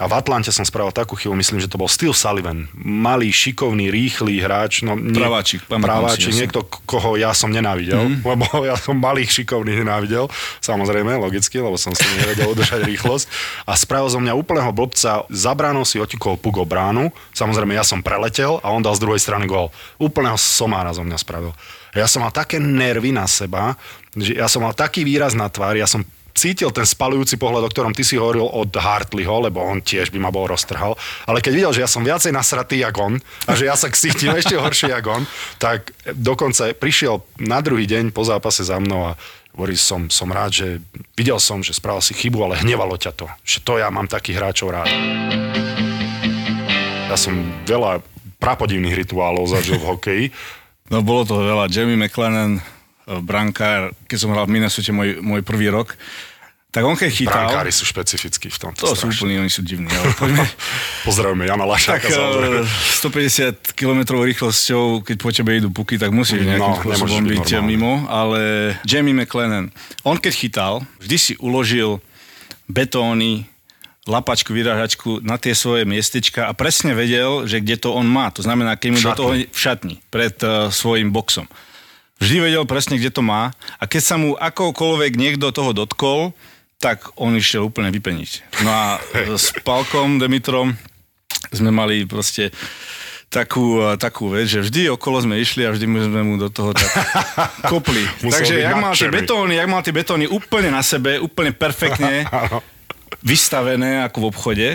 a 0.00 0.08
v 0.08 0.16
Atlante 0.16 0.48
som 0.48 0.64
spravil 0.64 0.96
takú 0.96 1.12
chybu, 1.12 1.36
myslím, 1.36 1.60
že 1.60 1.68
to 1.68 1.76
bol 1.76 1.84
Steve 1.84 2.16
Sullivan. 2.16 2.72
Malý, 2.72 3.28
šikovný, 3.28 3.92
rýchly 3.92 4.40
hráč. 4.40 4.80
No, 4.80 4.96
nie, 4.96 5.12
Praváčik, 5.12 5.60
praváčik, 5.68 6.32
si, 6.32 6.40
niekto, 6.40 6.64
koho 6.88 7.20
ja 7.20 7.36
som 7.36 7.52
nenávidel, 7.52 8.08
mm. 8.08 8.24
lebo 8.24 8.48
ja 8.72 8.80
som 8.80 8.96
malých, 8.96 9.44
šikovných 9.44 9.84
nenávidel. 9.84 10.32
Samozrejme, 10.64 11.20
logicky, 11.20 11.60
lebo 11.60 11.76
som 11.76 11.92
si 11.92 12.08
nevedel 12.16 12.48
udržať 12.48 12.80
rýchlosť. 12.88 13.28
A 13.68 13.76
spravil 13.76 14.08
zo 14.08 14.24
mňa 14.24 14.32
úplného 14.32 14.72
blbca, 14.72 15.28
za 15.28 15.52
bránou 15.52 15.84
si 15.84 16.00
otikol 16.00 16.40
puk 16.40 16.56
o 16.56 16.64
bránu. 16.64 17.12
Samozrejme, 17.36 17.76
ja 17.76 17.84
som 17.84 18.00
preletel 18.00 18.56
a 18.64 18.72
on 18.72 18.80
dal 18.80 18.96
z 18.96 19.04
druhej 19.04 19.20
strany 19.20 19.44
gól. 19.44 19.68
Úplného 20.00 20.40
somára 20.40 20.96
zo 20.96 21.04
mňa 21.04 21.20
spravil. 21.20 21.52
Ja 21.92 22.08
som 22.08 22.24
mal 22.24 22.32
také 22.32 22.56
nervy 22.56 23.12
na 23.12 23.28
seba, 23.28 23.76
že 24.16 24.38
ja 24.38 24.48
som 24.48 24.64
mal 24.64 24.72
taký 24.72 25.02
výraz 25.02 25.36
na 25.36 25.50
tvári, 25.50 25.82
ja 25.82 25.90
som 25.90 26.06
cítil 26.34 26.70
ten 26.70 26.86
spalujúci 26.86 27.36
pohľad, 27.36 27.66
o 27.66 27.72
ktorom 27.72 27.94
ty 27.94 28.02
si 28.06 28.16
hovoril 28.16 28.46
od 28.46 28.70
Hartleyho, 28.72 29.46
lebo 29.46 29.60
on 29.60 29.84
tiež 29.84 30.10
by 30.14 30.18
ma 30.22 30.30
bol 30.32 30.48
roztrhal. 30.48 30.94
Ale 31.26 31.42
keď 31.44 31.52
videl, 31.52 31.72
že 31.74 31.82
ja 31.84 31.90
som 31.90 32.06
viacej 32.06 32.32
nasratý 32.34 32.82
jak 32.82 32.96
on 32.98 33.18
a 33.46 33.52
že 33.54 33.68
ja 33.68 33.76
sa 33.76 33.90
cítim 33.92 34.32
ešte 34.34 34.56
horšie 34.56 34.90
jak 34.94 35.06
on, 35.06 35.22
tak 35.60 35.92
dokonca 36.14 36.72
prišiel 36.76 37.20
na 37.42 37.60
druhý 37.60 37.84
deň 37.84 38.14
po 38.14 38.24
zápase 38.24 38.64
za 38.64 38.78
mnou 38.80 39.12
a 39.12 39.18
hovorí, 39.54 39.74
som, 39.76 40.08
som 40.08 40.30
rád, 40.30 40.50
že 40.54 40.68
videl 41.18 41.36
som, 41.42 41.60
že 41.60 41.74
spravil 41.74 42.00
si 42.00 42.14
chybu, 42.14 42.38
ale 42.46 42.62
hnevalo 42.62 42.96
ťa 42.96 43.12
to. 43.12 43.26
Že 43.44 43.58
to 43.66 43.72
ja 43.82 43.88
mám 43.90 44.06
takých 44.08 44.38
hráčov 44.40 44.72
rád. 44.72 44.88
Ja 47.10 47.18
som 47.18 47.34
veľa 47.66 48.00
prapodivných 48.40 48.94
rituálov 48.94 49.50
zažil 49.50 49.76
v 49.76 49.88
hokeji. 49.90 50.24
No 50.88 51.02
bolo 51.02 51.26
toho 51.26 51.42
veľa. 51.42 51.70
Jamie 51.70 51.98
McLennan, 51.98 52.62
brankár, 53.18 53.90
keď 54.06 54.16
som 54.16 54.30
hral 54.30 54.46
v 54.46 54.54
Minnesota 54.54 54.90
môj, 54.90 55.18
môj 55.18 55.42
prvý 55.42 55.66
rok, 55.66 55.98
tak 56.70 56.86
on 56.86 56.94
keď 56.94 57.10
chytal... 57.10 57.50
Brankári 57.50 57.74
sú 57.74 57.82
špecifickí 57.82 58.46
v 58.46 58.54
tomto. 58.56 58.86
To 58.86 58.94
sú 58.94 59.10
strašne. 59.10 59.26
úplne, 59.26 59.42
oni 59.42 59.50
sú 59.50 59.66
divní. 59.66 59.90
Ale 59.90 60.14
poďme, 60.14 60.46
Pozdravujeme 61.10 61.42
Jana 61.42 61.66
tak 61.66 61.70
Lašáka, 61.74 62.06
samozrejme. 62.06 62.58
eh, 62.62 63.66
150 63.66 63.74
km 63.74 64.00
rýchlosťou, 64.22 65.02
keď 65.02 65.16
po 65.18 65.30
tebe 65.34 65.50
idú 65.58 65.74
puky, 65.74 65.98
tak 65.98 66.14
musíš 66.14 66.46
nejakým 66.46 66.62
No, 66.62 66.78
spôsobom 66.78 67.26
byť 67.26 67.30
byť 67.34 67.42
normálny. 67.58 67.66
mimo. 67.66 67.92
Ale 68.06 68.40
Jamie 68.86 69.18
McLennan, 69.18 69.74
on 70.06 70.14
keď 70.14 70.30
chytal, 70.32 70.74
vždy 71.02 71.16
si 71.18 71.32
uložil 71.42 71.98
betóny, 72.66 73.50
lapačku, 74.06 74.50
vyrážačku 74.50 75.18
na 75.20 75.36
tie 75.36 75.54
svoje 75.54 75.82
miestečka 75.82 76.46
a 76.46 76.54
presne 76.54 76.94
vedel, 76.94 77.46
že 77.46 77.58
kde 77.58 77.76
to 77.78 77.90
on 77.90 78.06
má. 78.06 78.30
To 78.30 78.42
znamená, 78.42 78.74
keď 78.74 78.88
mu 78.90 78.98
do 79.00 79.12
toho 79.12 79.32
v 79.42 79.58
šatni, 79.58 79.98
pred 80.08 80.34
uh, 80.42 80.70
svojim 80.70 81.10
boxom. 81.10 81.50
Vždy 82.20 82.36
vedel 82.44 82.68
presne, 82.68 83.00
kde 83.00 83.08
to 83.08 83.24
má 83.24 83.50
a 83.80 83.84
keď 83.88 84.02
sa 84.04 84.16
mu 84.20 84.36
akokoľvek 84.36 85.16
niekto 85.16 85.50
toho 85.56 85.72
dotkol, 85.72 86.36
tak 86.80 87.12
on 87.16 87.36
išiel 87.36 87.68
úplne 87.68 87.88
vypeniť. 87.92 88.60
No 88.64 88.70
a 88.70 88.84
s 89.40 89.56
Palkom 89.64 90.20
Demitrom 90.20 90.76
sme 91.52 91.72
mali 91.72 92.04
proste 92.04 92.52
takú, 93.30 93.80
takú 93.96 94.28
vec, 94.28 94.50
že 94.50 94.60
vždy 94.60 94.90
okolo 94.92 95.22
sme 95.22 95.38
išli 95.38 95.62
a 95.64 95.70
vždy 95.70 95.86
sme 95.86 96.22
mu 96.26 96.34
do 96.36 96.50
toho 96.50 96.74
tak 96.74 96.90
kopli. 97.72 98.02
Takže 98.20 98.64
jak 98.64 98.76
mal 98.76 98.92
tie 98.92 99.08
betóny, 99.08 99.54
jak 99.56 99.68
mal 99.70 99.80
tie 99.80 99.94
betóny 99.94 100.24
úplne 100.26 100.74
na 100.74 100.82
sebe, 100.82 101.16
úplne 101.22 101.54
perfektne 101.54 102.26
vystavené 103.30 104.04
ako 104.04 104.16
v 104.20 104.28
obchode. 104.28 104.68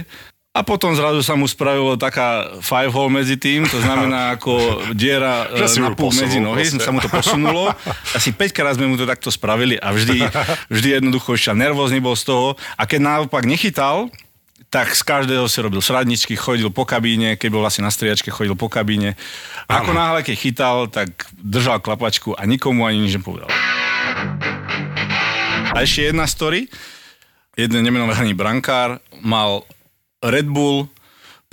A 0.55 0.63
potom 0.63 0.95
zrazu 0.95 1.19
sa 1.19 1.35
mu 1.35 1.43
spravilo 1.51 1.99
taká 1.99 2.55
five 2.63 2.87
hole 2.87 3.11
medzi 3.11 3.35
tým, 3.35 3.67
to 3.67 3.75
znamená 3.83 4.31
ako 4.39 4.79
diera 4.95 5.51
e, 5.51 5.67
na 5.83 5.91
posunul 5.91 6.23
medzi 6.23 6.39
nohy, 6.39 6.63
proste. 6.71 6.79
sa 6.79 6.91
mu 6.95 7.03
to 7.03 7.11
posunulo. 7.11 7.75
Asi 8.15 8.31
5 8.31 8.55
krát 8.55 8.79
sme 8.79 8.87
mu 8.87 8.95
to 8.95 9.03
takto 9.03 9.27
spravili 9.27 9.75
a 9.75 9.91
vždy, 9.91 10.23
vždy 10.71 10.87
jednoducho 11.03 11.35
ešte 11.35 11.51
nervózny 11.51 11.99
bol 11.99 12.15
z 12.15 12.31
toho. 12.31 12.47
A 12.79 12.87
keď 12.87 13.03
naopak 13.03 13.43
nechytal, 13.43 14.07
tak 14.71 14.95
z 14.95 15.03
každého 15.03 15.43
si 15.51 15.59
robil 15.59 15.83
sradničky, 15.83 16.39
chodil 16.39 16.71
po 16.71 16.87
kabíne, 16.87 17.35
keď 17.35 17.49
bol 17.51 17.63
asi 17.67 17.83
na 17.83 17.91
striačke, 17.91 18.31
chodil 18.31 18.55
po 18.55 18.71
kabíne. 18.71 19.19
A 19.67 19.83
ako 19.83 19.91
náhle, 19.91 20.23
keď 20.23 20.35
chytal, 20.39 20.77
tak 20.87 21.11
držal 21.35 21.83
klapačku 21.83 22.31
a 22.31 22.47
nikomu 22.47 22.87
ani 22.87 23.03
nič 23.03 23.19
nepovedal. 23.19 23.51
A 25.75 25.83
ešte 25.83 26.15
jedna 26.15 26.23
story. 26.27 26.71
Jeden 27.55 27.87
nemenovaný 27.87 28.35
brankár 28.35 28.99
mal 29.23 29.63
Red 30.25 30.49
Bull 30.49 30.89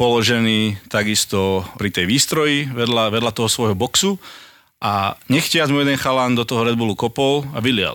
položený 0.01 0.81
takisto 0.89 1.63
pri 1.77 1.93
tej 1.93 2.09
výstroji 2.09 2.73
vedľa, 2.73 3.13
vedľa 3.13 3.33
toho 3.37 3.49
svojho 3.49 3.77
boxu 3.77 4.17
a 4.83 5.15
nechtiac 5.31 5.71
mu 5.71 5.85
jeden 5.85 6.01
chalán 6.01 6.35
do 6.35 6.43
toho 6.43 6.67
Red 6.67 6.75
Bullu 6.75 6.97
kopol 6.97 7.47
a 7.55 7.63
vylial. 7.63 7.95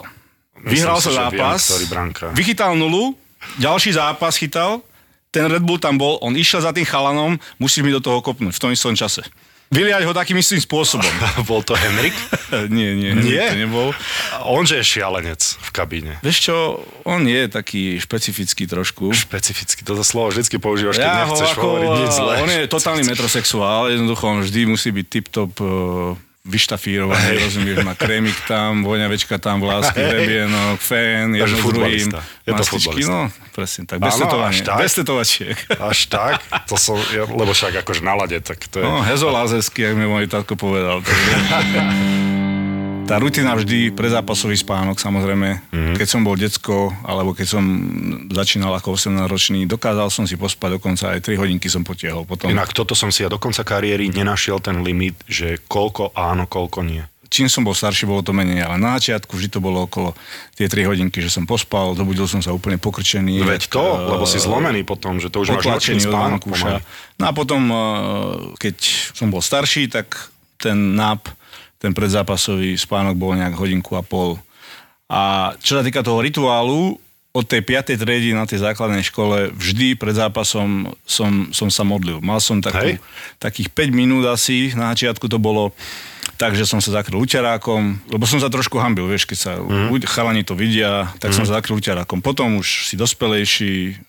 Vyhral 0.57 0.98
sa 1.03 1.13
zápas, 1.13 1.86
vychytal 2.34 2.74
nulu, 2.74 3.13
ďalší 3.62 3.93
zápas 3.93 4.39
chytal, 4.39 4.81
ten 5.29 5.46
Red 5.46 5.62
Bull 5.62 5.77
tam 5.77 6.00
bol, 6.00 6.17
on 6.24 6.34
išiel 6.34 6.63
za 6.63 6.74
tým 6.74 6.88
chalanom, 6.88 7.38
musíš 7.62 7.86
mi 7.86 7.93
do 7.93 8.01
toho 8.01 8.24
kopnúť 8.24 8.55
v 8.55 8.62
tom 8.62 8.72
istom 8.74 8.96
čase. 8.98 9.22
Vyliať 9.68 10.08
ho 10.08 10.16
takým 10.16 10.40
istým 10.40 10.64
spôsobom. 10.64 11.12
Bol 11.50 11.60
to 11.60 11.76
Henrik? 11.76 12.16
nie, 12.78 12.96
nie, 12.96 13.12
Nie? 13.12 13.52
to 13.52 13.58
nebol. 13.60 13.88
On, 14.48 14.64
že 14.64 14.80
je 14.80 14.98
šialenec 14.98 15.42
v 15.44 15.70
kabíne. 15.76 16.14
Vieš 16.24 16.38
čo, 16.48 16.56
on 17.04 17.28
je 17.28 17.52
taký 17.52 18.00
špecifický 18.00 18.64
trošku. 18.64 19.12
Špecificky, 19.12 19.84
toto 19.84 20.08
slovo 20.08 20.32
vždycky 20.32 20.56
používaš, 20.56 21.04
keď 21.04 21.08
Ja 21.08 21.28
ho 21.28 21.36
nechceš 21.36 21.52
ako, 21.52 21.68
hovoriť 21.68 21.90
nič 22.00 22.12
zlé. 22.16 22.34
on 22.40 22.50
je 22.52 22.62
totálny 22.72 23.04
metrosexuál, 23.04 23.82
jednoducho 23.92 24.24
on 24.24 24.40
vždy 24.48 24.62
musí 24.72 24.90
byť 24.96 25.06
tip-top 25.12 25.52
uh, 25.60 26.16
vyštafírovaný, 26.48 27.44
rozumieš, 27.44 27.77
má 27.84 27.94
krémik 27.94 28.36
tam, 28.48 28.88
voňavečka 28.88 29.36
tam, 29.38 29.60
vlásky, 29.60 30.00
Hej. 30.00 30.10
hrebienok, 30.10 30.77
fén, 30.80 31.36
jedno 31.36 31.58
s 31.60 31.66
druhým. 31.68 32.08
Je 32.48 32.51
to 32.56 32.63
futbalista. 32.63 33.12
No, 33.12 33.20
presne 33.51 33.84
tak, 33.84 33.98
bez 34.00 34.16
tetovania, 34.16 34.63
tetovačiek. 34.88 35.58
Až 35.75 36.00
tak? 36.08 36.39
To 36.72 36.80
som, 36.80 36.96
ja, 37.12 37.27
lebo 37.27 37.51
však 37.51 37.84
akože 37.84 38.01
na 38.01 38.16
lade, 38.16 38.39
tak 38.39 38.63
to 38.72 38.80
je... 38.80 38.86
No, 38.88 39.04
hezolázesky, 39.04 39.84
jak 39.84 39.94
mi 40.00 40.08
môj 40.08 40.32
tatko 40.32 40.56
povedal. 40.56 41.04
Tá 43.08 43.24
rutina 43.24 43.56
vždy 43.56 43.96
pre 43.96 44.12
zápasový 44.12 44.60
spánok, 44.60 45.00
samozrejme. 45.00 45.72
Mm-hmm. 45.72 45.96
Keď 45.96 46.08
som 46.12 46.28
bol 46.28 46.36
decko, 46.36 46.92
alebo 47.08 47.32
keď 47.32 47.48
som 47.56 47.64
začínal 48.28 48.76
ako 48.76 49.00
18-ročný, 49.00 49.64
dokázal 49.64 50.12
som 50.12 50.28
si 50.28 50.36
pospať 50.36 50.76
dokonca 50.76 51.16
aj 51.16 51.24
3 51.24 51.40
hodinky 51.40 51.72
som 51.72 51.88
potiahol. 51.88 52.28
Potom, 52.28 52.52
Inak 52.52 52.76
toto 52.76 53.00
som 53.00 53.08
si 53.08 53.24
ja 53.24 53.32
do 53.32 53.40
konca 53.40 53.64
kariéry 53.64 54.12
nenašiel 54.12 54.60
ten 54.60 54.84
limit, 54.84 55.16
že 55.24 55.56
koľko 55.72 56.12
áno, 56.20 56.52
koľko 56.52 56.84
nie. 56.84 57.00
čím 57.32 57.48
som 57.48 57.64
bol 57.64 57.72
starší, 57.72 58.04
bolo 58.04 58.28
to 58.28 58.36
menej, 58.36 58.68
ale 58.68 58.76
na 58.76 59.00
začiatku 59.00 59.40
vždy 59.40 59.56
to 59.56 59.64
bolo 59.64 59.88
okolo 59.88 60.12
tie 60.60 60.68
3 60.68 60.92
hodinky, 60.92 61.24
že 61.24 61.32
som 61.32 61.48
pospal, 61.48 61.96
dobudil 61.96 62.28
som 62.28 62.44
sa 62.44 62.52
úplne 62.52 62.76
pokrčený. 62.76 63.40
Veď 63.40 63.72
to, 63.72 63.84
eh, 63.88 64.04
lebo 64.20 64.28
si 64.28 64.36
zlomený 64.36 64.84
potom, 64.84 65.16
že 65.24 65.32
to 65.32 65.48
už 65.48 65.56
máš 65.56 65.64
nočný 65.64 66.04
spánok. 66.04 66.44
No 67.16 67.24
a 67.24 67.32
potom, 67.32 67.72
eh, 67.72 67.78
keď 68.60 68.76
som 69.16 69.32
bol 69.32 69.40
starší, 69.40 69.88
tak 69.88 70.28
ten 70.60 71.00
nap, 71.00 71.32
ten 71.77 71.93
predzápasový 71.93 72.74
spánok 72.75 73.15
bol 73.17 73.38
nejak 73.38 73.53
hodinku 73.53 73.93
a 73.93 74.01
pol. 74.01 74.38
A 75.07 75.53
čo 75.62 75.79
sa 75.79 75.84
týka 75.86 76.03
toho 76.03 76.19
rituálu, 76.19 76.98
od 77.38 77.46
tej 77.46 77.62
5. 77.62 78.01
triedy 78.01 78.34
na 78.34 78.50
tej 78.50 78.65
základnej 78.65 79.05
škole 79.05 79.53
vždy 79.53 79.93
pred 79.93 80.17
zápasom 80.17 80.89
som, 81.05 81.53
som 81.53 81.69
sa 81.69 81.86
modlil. 81.86 82.17
Mal 82.17 82.41
som 82.41 82.57
takú, 82.57 82.98
Hej. 82.98 83.03
takých 83.38 83.69
5 83.69 83.93
minút 83.93 84.25
asi, 84.25 84.74
na 84.74 84.89
začiatku 84.98 85.29
to 85.29 85.38
bolo 85.38 85.69
tak, 86.41 86.57
že 86.57 86.65
som 86.65 86.81
sa 86.81 86.98
zakryl 86.98 87.22
uťarákom, 87.22 88.10
lebo 88.10 88.25
som 88.25 88.41
sa 88.41 88.50
trošku 88.50 88.81
hambil, 88.81 89.05
vieš, 89.05 89.29
keď 89.29 89.38
sa 89.38 89.51
Mhm. 89.62 89.93
mm. 89.93 90.10
chalani 90.10 90.41
to 90.41 90.57
vidia, 90.57 91.13
tak 91.22 91.29
mm. 91.29 91.36
som 91.38 91.46
sa 91.46 91.62
zakryl 91.62 91.77
uťarákom. 91.77 92.25
Potom 92.25 92.57
už 92.57 92.89
si 92.89 92.98
dospelejší, 92.98 94.01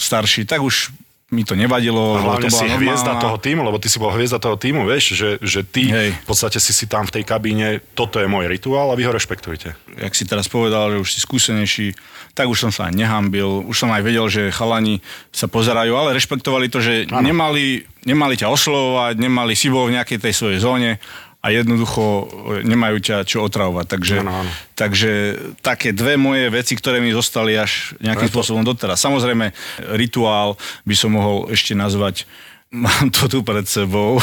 starší, 0.00 0.48
tak 0.48 0.64
už 0.64 0.88
mi 1.28 1.44
to 1.44 1.52
nevadilo. 1.52 2.16
A 2.16 2.20
to 2.20 2.24
hlavne 2.24 2.48
bola 2.48 2.56
si 2.56 2.66
hviezda 2.72 3.12
normálna- 3.12 3.24
toho 3.28 3.36
týmu, 3.36 3.60
lebo 3.60 3.76
ty 3.76 3.88
si 3.92 4.00
bol 4.00 4.08
hviezda 4.16 4.40
toho 4.40 4.56
týmu, 4.56 4.88
vieš, 4.88 5.04
že, 5.12 5.30
že 5.44 5.60
ty 5.60 5.92
Hej. 5.92 6.16
v 6.16 6.26
podstate 6.26 6.56
si 6.56 6.72
si 6.72 6.88
tam 6.88 7.04
v 7.04 7.20
tej 7.20 7.24
kabíne, 7.28 7.84
toto 7.92 8.16
je 8.16 8.24
môj 8.24 8.48
rituál 8.48 8.88
a 8.88 8.96
vy 8.96 9.04
ho 9.04 9.12
rešpektujete. 9.12 9.76
jak 10.00 10.12
si 10.16 10.24
teraz 10.24 10.48
povedal, 10.48 10.96
že 10.96 10.98
už 11.04 11.08
si 11.12 11.20
skúsenejší, 11.20 11.92
tak 12.32 12.48
už 12.48 12.56
som 12.56 12.72
sa 12.72 12.88
aj 12.88 12.96
nehambil, 12.96 13.60
už 13.68 13.76
som 13.76 13.92
aj 13.92 14.00
vedel, 14.00 14.24
že 14.32 14.48
chalani 14.48 15.04
sa 15.28 15.52
pozerajú, 15.52 15.92
ale 15.92 16.16
rešpektovali 16.16 16.72
to, 16.72 16.80
že 16.80 17.12
nemali, 17.12 17.84
nemali 18.08 18.34
ťa 18.40 18.48
oslovovať, 18.48 19.20
nemali 19.20 19.52
si 19.52 19.68
bol 19.68 19.84
v 19.84 20.00
nejakej 20.00 20.24
tej 20.24 20.32
svojej 20.32 20.58
zóne 20.64 20.96
a 21.38 21.46
jednoducho 21.48 22.02
e, 22.02 22.24
nemajú 22.62 22.98
ťa 22.98 23.16
čo 23.22 23.42
otravovať. 23.42 23.86
Takže, 23.88 24.14
Áno, 24.20 24.42
áno. 24.42 24.50
takže 24.74 25.10
také 25.58 25.90
dve 25.90 26.18
moje 26.18 26.50
veci, 26.50 26.74
ktoré 26.74 26.98
mi 26.98 27.10
zostali 27.10 27.54
až 27.54 27.94
nejakým 27.98 28.26
Preto- 28.26 28.42
spôsobom 28.42 28.62
doteraz. 28.62 28.98
Samozrejme, 28.98 29.54
rituál 29.94 30.58
by 30.82 30.94
som 30.94 31.14
mohol 31.14 31.46
ešte 31.48 31.72
nazvať 31.72 32.26
Mám 32.68 33.08
to 33.08 33.24
tu 33.26 33.40
pred 33.40 33.64
sebou. 33.64 34.18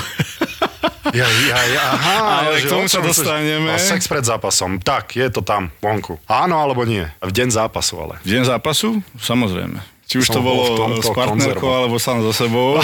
Ja, 1.06 1.22
ja, 1.22 1.60
ja, 1.70 1.86
aha, 1.94 2.18
Ale 2.50 2.58
že 2.58 2.66
k 2.66 2.74
tomu 2.74 2.90
sa 2.90 2.98
dostaneme. 2.98 3.70
A 3.70 3.78
sex 3.78 4.10
pred 4.10 4.26
zápasom. 4.26 4.82
Tak, 4.82 5.14
je 5.14 5.30
to 5.30 5.46
tam, 5.46 5.70
vonku. 5.78 6.18
Áno 6.26 6.58
alebo 6.58 6.82
nie? 6.82 7.06
V 7.22 7.30
deň 7.30 7.54
zápasu 7.54 8.02
ale. 8.02 8.18
V 8.26 8.34
deň 8.34 8.50
zápasu? 8.50 9.06
Samozrejme. 9.16 9.80
Či 10.10 10.20
už 10.20 10.28
to 10.28 10.42
Som 10.42 10.44
bol 10.44 10.58
bolo 10.74 10.98
s 10.98 11.06
partnerkou, 11.08 11.62
konzervu. 11.62 11.70
alebo 11.70 11.96
sám 12.02 12.26
za 12.26 12.34
sebou. 12.36 12.82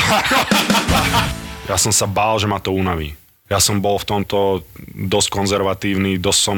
Ja 1.65 1.75
som 1.75 1.89
sa 1.89 2.05
bál, 2.05 2.37
že 2.37 2.45
ma 2.45 2.61
to 2.61 2.69
unaví. 2.71 3.17
Ja 3.51 3.59
som 3.59 3.83
bol 3.83 3.99
v 3.99 4.07
tomto 4.07 4.63
dosť 4.95 5.27
konzervatívny, 5.27 6.15
dosť 6.15 6.39
som 6.39 6.57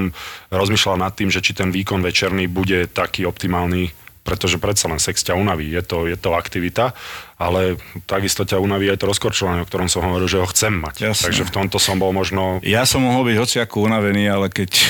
rozmýšľal 0.54 1.02
nad 1.02 1.18
tým, 1.18 1.34
že 1.34 1.42
či 1.42 1.58
ten 1.58 1.74
výkon 1.74 2.06
večerný 2.06 2.46
bude 2.46 2.86
taký 2.86 3.26
optimálny, 3.26 3.90
pretože 4.22 4.62
predsa 4.62 4.88
len 4.88 5.02
sex 5.02 5.26
ťa 5.26 5.34
unaví, 5.34 5.74
je 5.74 5.82
to, 5.82 6.06
je 6.06 6.14
to 6.14 6.38
aktivita, 6.38 6.94
ale 7.42 7.82
takisto 8.06 8.46
ťa 8.46 8.62
unaví 8.62 8.94
aj 8.94 9.02
to 9.02 9.10
rozkorčovanie, 9.10 9.66
o 9.66 9.68
ktorom 9.68 9.90
som 9.90 10.06
hovoril, 10.06 10.30
že 10.30 10.40
ho 10.40 10.48
chcem 10.48 10.70
mať. 10.70 11.12
Jasné. 11.12 11.34
Takže 11.34 11.44
v 11.50 11.56
tomto 11.58 11.82
som 11.82 11.98
bol 11.98 12.14
možno... 12.14 12.62
Ja 12.62 12.86
som 12.86 13.04
mohol 13.04 13.34
byť 13.34 13.42
hociako 13.42 13.90
unavený, 13.90 14.30
ale 14.30 14.48
keď 14.54 14.72
e, 14.72 14.88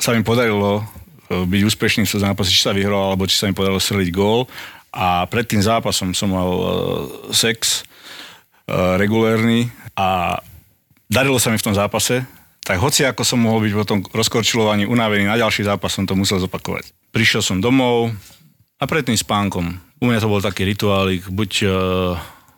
sa 0.00 0.14
mi 0.14 0.22
podarilo 0.22 0.80
e, 0.80 1.44
byť 1.44 1.62
úspešný 1.66 2.08
v 2.08 2.14
zápase, 2.14 2.54
či 2.54 2.62
sa 2.62 2.72
vyhral, 2.72 3.12
alebo 3.12 3.28
či 3.28 3.36
sa 3.36 3.50
mi 3.50 3.58
podarilo 3.58 3.82
streliť 3.82 4.08
gól 4.14 4.48
a 4.96 5.28
pred 5.28 5.44
tým 5.44 5.60
zápasom 5.60 6.16
som 6.16 6.32
mal 6.32 6.48
e, 6.48 6.64
sex 7.36 7.84
e, 8.64 8.96
regulérny 8.96 9.68
a 9.92 10.40
darilo 11.06 11.38
sa 11.38 11.50
mi 11.50 11.58
v 11.58 11.66
tom 11.66 11.74
zápase, 11.74 12.26
tak 12.66 12.82
hoci 12.82 13.06
ako 13.06 13.22
som 13.22 13.38
mohol 13.38 13.62
byť 13.62 13.72
po 13.78 13.86
tom 13.86 13.98
rozkorčilovaní 14.02 14.90
unavený, 14.90 15.30
na 15.30 15.38
ďalší 15.38 15.62
zápas 15.62 15.94
som 15.94 16.02
to 16.02 16.18
musel 16.18 16.42
zopakovať. 16.42 16.90
Prišiel 17.14 17.42
som 17.42 17.62
domov 17.62 18.10
a 18.76 18.84
pred 18.90 19.06
tým 19.06 19.14
spánkom. 19.14 19.70
U 20.02 20.04
mňa 20.10 20.20
to 20.20 20.28
bol 20.28 20.42
taký 20.42 20.66
rituálik, 20.66 21.30
buď, 21.30 21.50
e, 21.62 21.68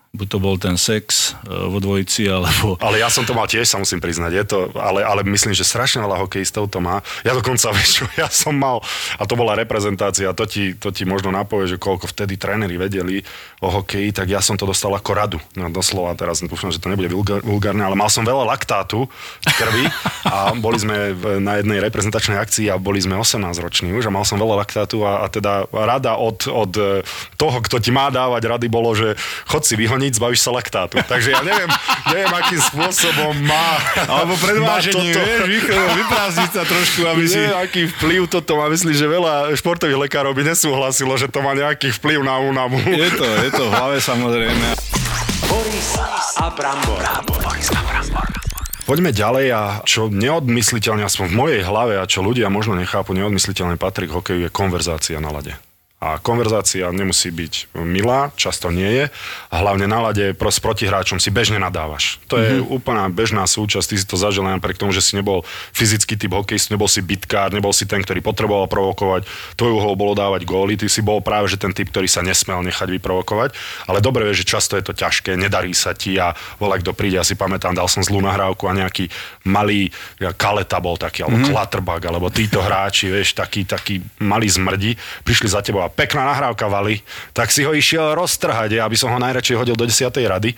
buď 0.08 0.26
to 0.26 0.38
bol 0.40 0.56
ten 0.56 0.80
sex 0.80 1.36
e, 1.44 1.52
vo 1.68 1.78
dvojici, 1.78 2.24
alebo 2.32 2.80
Ale 2.80 2.96
ja 2.96 3.12
som 3.12 3.28
to 3.28 3.36
mal 3.36 3.44
tiež, 3.44 3.68
sa 3.68 3.76
musím 3.76 4.00
priznať. 4.00 4.32
Je 4.32 4.44
to, 4.48 4.58
ale, 4.72 5.04
ale 5.04 5.20
myslím, 5.28 5.52
že 5.52 5.68
strašne 5.68 6.00
veľa 6.00 6.24
hokejistov 6.24 6.72
to 6.72 6.80
má. 6.80 7.04
Ja 7.28 7.36
dokonca, 7.36 7.68
vieš 7.76 8.02
čo, 8.02 8.04
ja 8.16 8.28
som 8.32 8.56
mal, 8.56 8.80
a 9.20 9.22
to 9.28 9.36
bola 9.36 9.52
reprezentácia, 9.52 10.32
to 10.32 10.48
ti, 10.48 10.72
to 10.72 10.88
ti 10.88 11.04
možno 11.04 11.28
napovie, 11.28 11.68
že 11.68 11.76
koľko 11.76 12.08
vtedy 12.08 12.40
tréneri 12.40 12.80
vedeli 12.80 13.20
o 13.60 13.68
hokeji, 13.68 14.16
tak 14.16 14.32
ja 14.32 14.40
som 14.40 14.56
to 14.56 14.64
dostal 14.64 14.94
ako 14.96 15.10
radu. 15.12 15.38
No, 15.58 15.68
doslova 15.68 16.16
teraz, 16.16 16.40
dúfam, 16.40 16.72
že 16.72 16.80
to 16.80 16.88
nebude 16.88 17.12
vulgár- 17.12 17.44
vulgárne, 17.44 17.84
ale 17.84 17.98
mal 17.98 18.08
som 18.08 18.24
veľa 18.24 18.48
laktátu 18.48 19.04
v 19.44 19.52
krvi 19.60 19.84
a 20.24 20.56
boli 20.56 20.78
sme 20.80 21.12
v- 21.12 21.36
na 21.42 21.60
jednej 21.60 21.84
reprezentačnej 21.84 22.38
akcii 22.38 22.66
a 22.72 22.80
boli 22.80 23.02
sme 23.02 23.18
18 23.18 23.60
roční 23.60 23.92
už 23.92 24.08
a 24.08 24.14
mal 24.14 24.24
som 24.24 24.40
veľa 24.40 24.62
laktátu 24.64 25.04
a, 25.04 25.22
a 25.22 25.26
teda 25.28 25.66
rada 25.68 26.16
od, 26.16 26.46
od 26.48 26.72
e, 26.78 27.02
toho, 27.36 27.58
kto 27.60 27.76
ti 27.82 27.90
má 27.90 28.08
dávať 28.08 28.42
rady, 28.46 28.66
bolo, 28.70 28.94
že 28.94 29.18
chod 29.50 29.66
si 29.66 29.74
vyhoniť, 29.99 30.14
zbavíš 30.14 30.40
sa 30.47 30.55
laktátu. 30.55 31.02
Takže 31.02 31.35
ja 31.35 31.43
neviem, 31.43 31.67
neviem 32.14 32.31
akým 32.31 32.61
spôsobom 32.62 33.35
má... 33.43 33.83
Alebo 34.07 34.38
pred 34.38 34.62
má 34.62 34.78
vážením, 34.78 35.11
vieš, 35.11 35.67
vyprázdniť 35.75 36.50
sa 36.55 36.62
trošku, 36.62 37.00
aby 37.11 37.23
si... 37.26 37.43
Nie, 37.43 37.50
aký 37.59 37.90
vplyv 37.99 38.31
toto 38.31 38.55
má. 38.55 38.71
Myslím, 38.71 38.95
že 38.95 39.11
veľa 39.11 39.50
športových 39.59 40.07
lekárov 40.07 40.31
by 40.38 40.55
nesúhlasilo, 40.55 41.19
že 41.19 41.26
to 41.26 41.43
má 41.43 41.59
nejaký 41.59 41.90
vplyv 41.99 42.23
na 42.23 42.38
únavu. 42.38 42.78
Je 42.78 43.11
to, 43.11 43.26
je 43.26 43.50
to 43.50 43.62
v 43.67 43.73
hlave 43.75 43.99
samozrejme. 43.99 44.78
Boris 45.50 45.90
a 46.38 46.47
Brambor. 46.55 47.02
Boris 47.26 47.69
a 47.75 47.81
Brambor. 47.83 48.28
Poďme 48.88 49.12
ďalej 49.12 49.47
a 49.52 49.62
čo 49.85 50.09
neodmysliteľne, 50.09 51.05
aspoň 51.05 51.26
v 51.28 51.35
mojej 51.37 51.62
hlave 51.67 52.00
a 52.00 52.09
čo 52.09 52.25
ľudia 52.25 52.49
možno 52.49 52.73
nechápu, 52.73 53.12
neodmysliteľne 53.12 53.76
patrí 53.76 54.09
k 54.09 54.17
hokeju 54.17 54.49
je 54.49 54.50
konverzácia 54.55 55.21
na 55.21 55.28
lade. 55.28 55.52
A 55.99 56.23
konverzácia 56.23 56.87
nemusí 56.95 57.35
byť 57.35 57.75
milá, 57.83 58.31
často 58.38 58.71
nie 58.71 58.87
je. 58.87 59.05
A 59.50 59.55
hlavne 59.59 59.90
na 59.90 59.99
lade 59.99 60.31
pro, 60.38 60.47
s 60.47 60.62
protihráčom 60.62 61.19
si 61.19 61.35
bežne 61.35 61.59
nadávaš. 61.59 62.23
To 62.31 62.38
je 62.38 62.62
mm-hmm. 62.62 62.71
úplná 62.71 63.11
bežná 63.11 63.43
súčasť. 63.50 63.90
Ty 63.90 63.97
si 63.99 64.07
to 64.07 64.14
zažil 64.14 64.47
len 64.47 64.62
napriek 64.62 64.78
tomu, 64.78 64.95
že 64.95 65.02
si 65.02 65.19
nebol 65.19 65.43
fyzický 65.75 66.14
typ 66.14 66.31
hokejist, 66.38 66.71
nebol 66.71 66.87
si 66.87 67.02
bitkár, 67.02 67.50
nebol 67.50 67.75
si 67.75 67.82
ten, 67.82 67.99
ktorý 67.99 68.23
potreboval 68.23 68.71
provokovať. 68.71 69.26
Tvoj 69.58 69.75
uhol 69.75 69.99
bolo 69.99 70.15
dávať 70.15 70.47
góly. 70.47 70.78
Ty 70.78 70.87
si 70.87 71.02
bol 71.02 71.19
práve 71.19 71.50
že 71.50 71.58
ten 71.58 71.75
typ, 71.75 71.91
ktorý 71.91 72.06
sa 72.06 72.23
nesmel 72.23 72.63
nechať 72.63 72.95
vyprovokovať. 72.95 73.58
Ale 73.91 73.99
dobre 73.99 74.23
vieš, 74.23 74.47
že 74.47 74.54
často 74.54 74.78
je 74.78 74.87
to 74.87 74.95
ťažké, 74.95 75.34
nedarí 75.34 75.75
sa 75.75 75.99
ti 75.99 76.15
a 76.15 76.30
volá, 76.63 76.78
kto 76.78 76.95
príde. 76.95 77.19
Ja 77.19 77.26
si 77.26 77.34
pamätám, 77.34 77.75
dal 77.75 77.91
som 77.91 78.06
zlú 78.06 78.23
nahrávku 78.23 78.71
a 78.71 78.78
nejaký 78.87 79.11
malý 79.50 79.91
ja, 80.23 80.30
kaleta 80.30 80.78
bol 80.78 80.95
taký, 80.95 81.26
alebo 81.26 81.43
mm-hmm. 81.43 81.50
klatrbak, 81.50 82.02
alebo 82.06 82.30
títo 82.30 82.63
hráči, 82.63 83.11
vieš, 83.11 83.34
taký, 83.34 83.67
taký 83.67 83.99
malý 84.23 84.47
zmrdi, 84.47 84.95
prišli 85.26 85.50
za 85.50 85.58
tebou 85.58 85.87
pekná 85.92 86.32
nahrávka 86.32 86.68
vali, 86.68 87.00
tak 87.32 87.52
si 87.52 87.64
ho 87.64 87.72
išiel 87.72 88.14
roztrhať, 88.16 88.78
ja, 88.78 88.86
aby 88.88 88.96
som 88.96 89.12
ho 89.12 89.18
najradšej 89.18 89.56
hodil 89.58 89.76
do 89.76 89.84
10. 89.84 90.08
rady. 90.14 90.54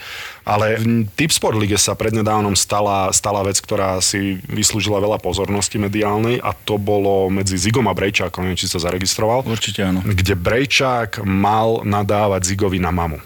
Ale 0.46 0.78
v 0.78 1.06
Tip 1.14 1.30
Sport 1.30 1.56
Lige 1.58 1.78
sa 1.78 1.94
prednedávnom 1.94 2.54
stala, 2.54 3.10
stala 3.10 3.42
vec, 3.46 3.58
ktorá 3.58 3.98
si 4.02 4.40
vyslúžila 4.48 4.98
veľa 5.02 5.18
pozornosti 5.22 5.76
mediálnej 5.76 6.42
a 6.42 6.54
to 6.54 6.80
bolo 6.80 7.28
medzi 7.28 7.58
Zigom 7.58 7.86
a 7.86 7.94
Brejčákom, 7.94 8.46
neviem, 8.46 8.58
či 8.58 8.70
to 8.70 8.82
zaregistroval 8.82 9.44
Určite 9.44 9.84
áno. 9.84 10.00
kde 10.06 10.34
Brejčák 10.38 11.22
mal 11.26 11.82
nadávať 11.84 12.54
Zigovi 12.54 12.78
na 12.80 12.90
mamu. 12.90 13.20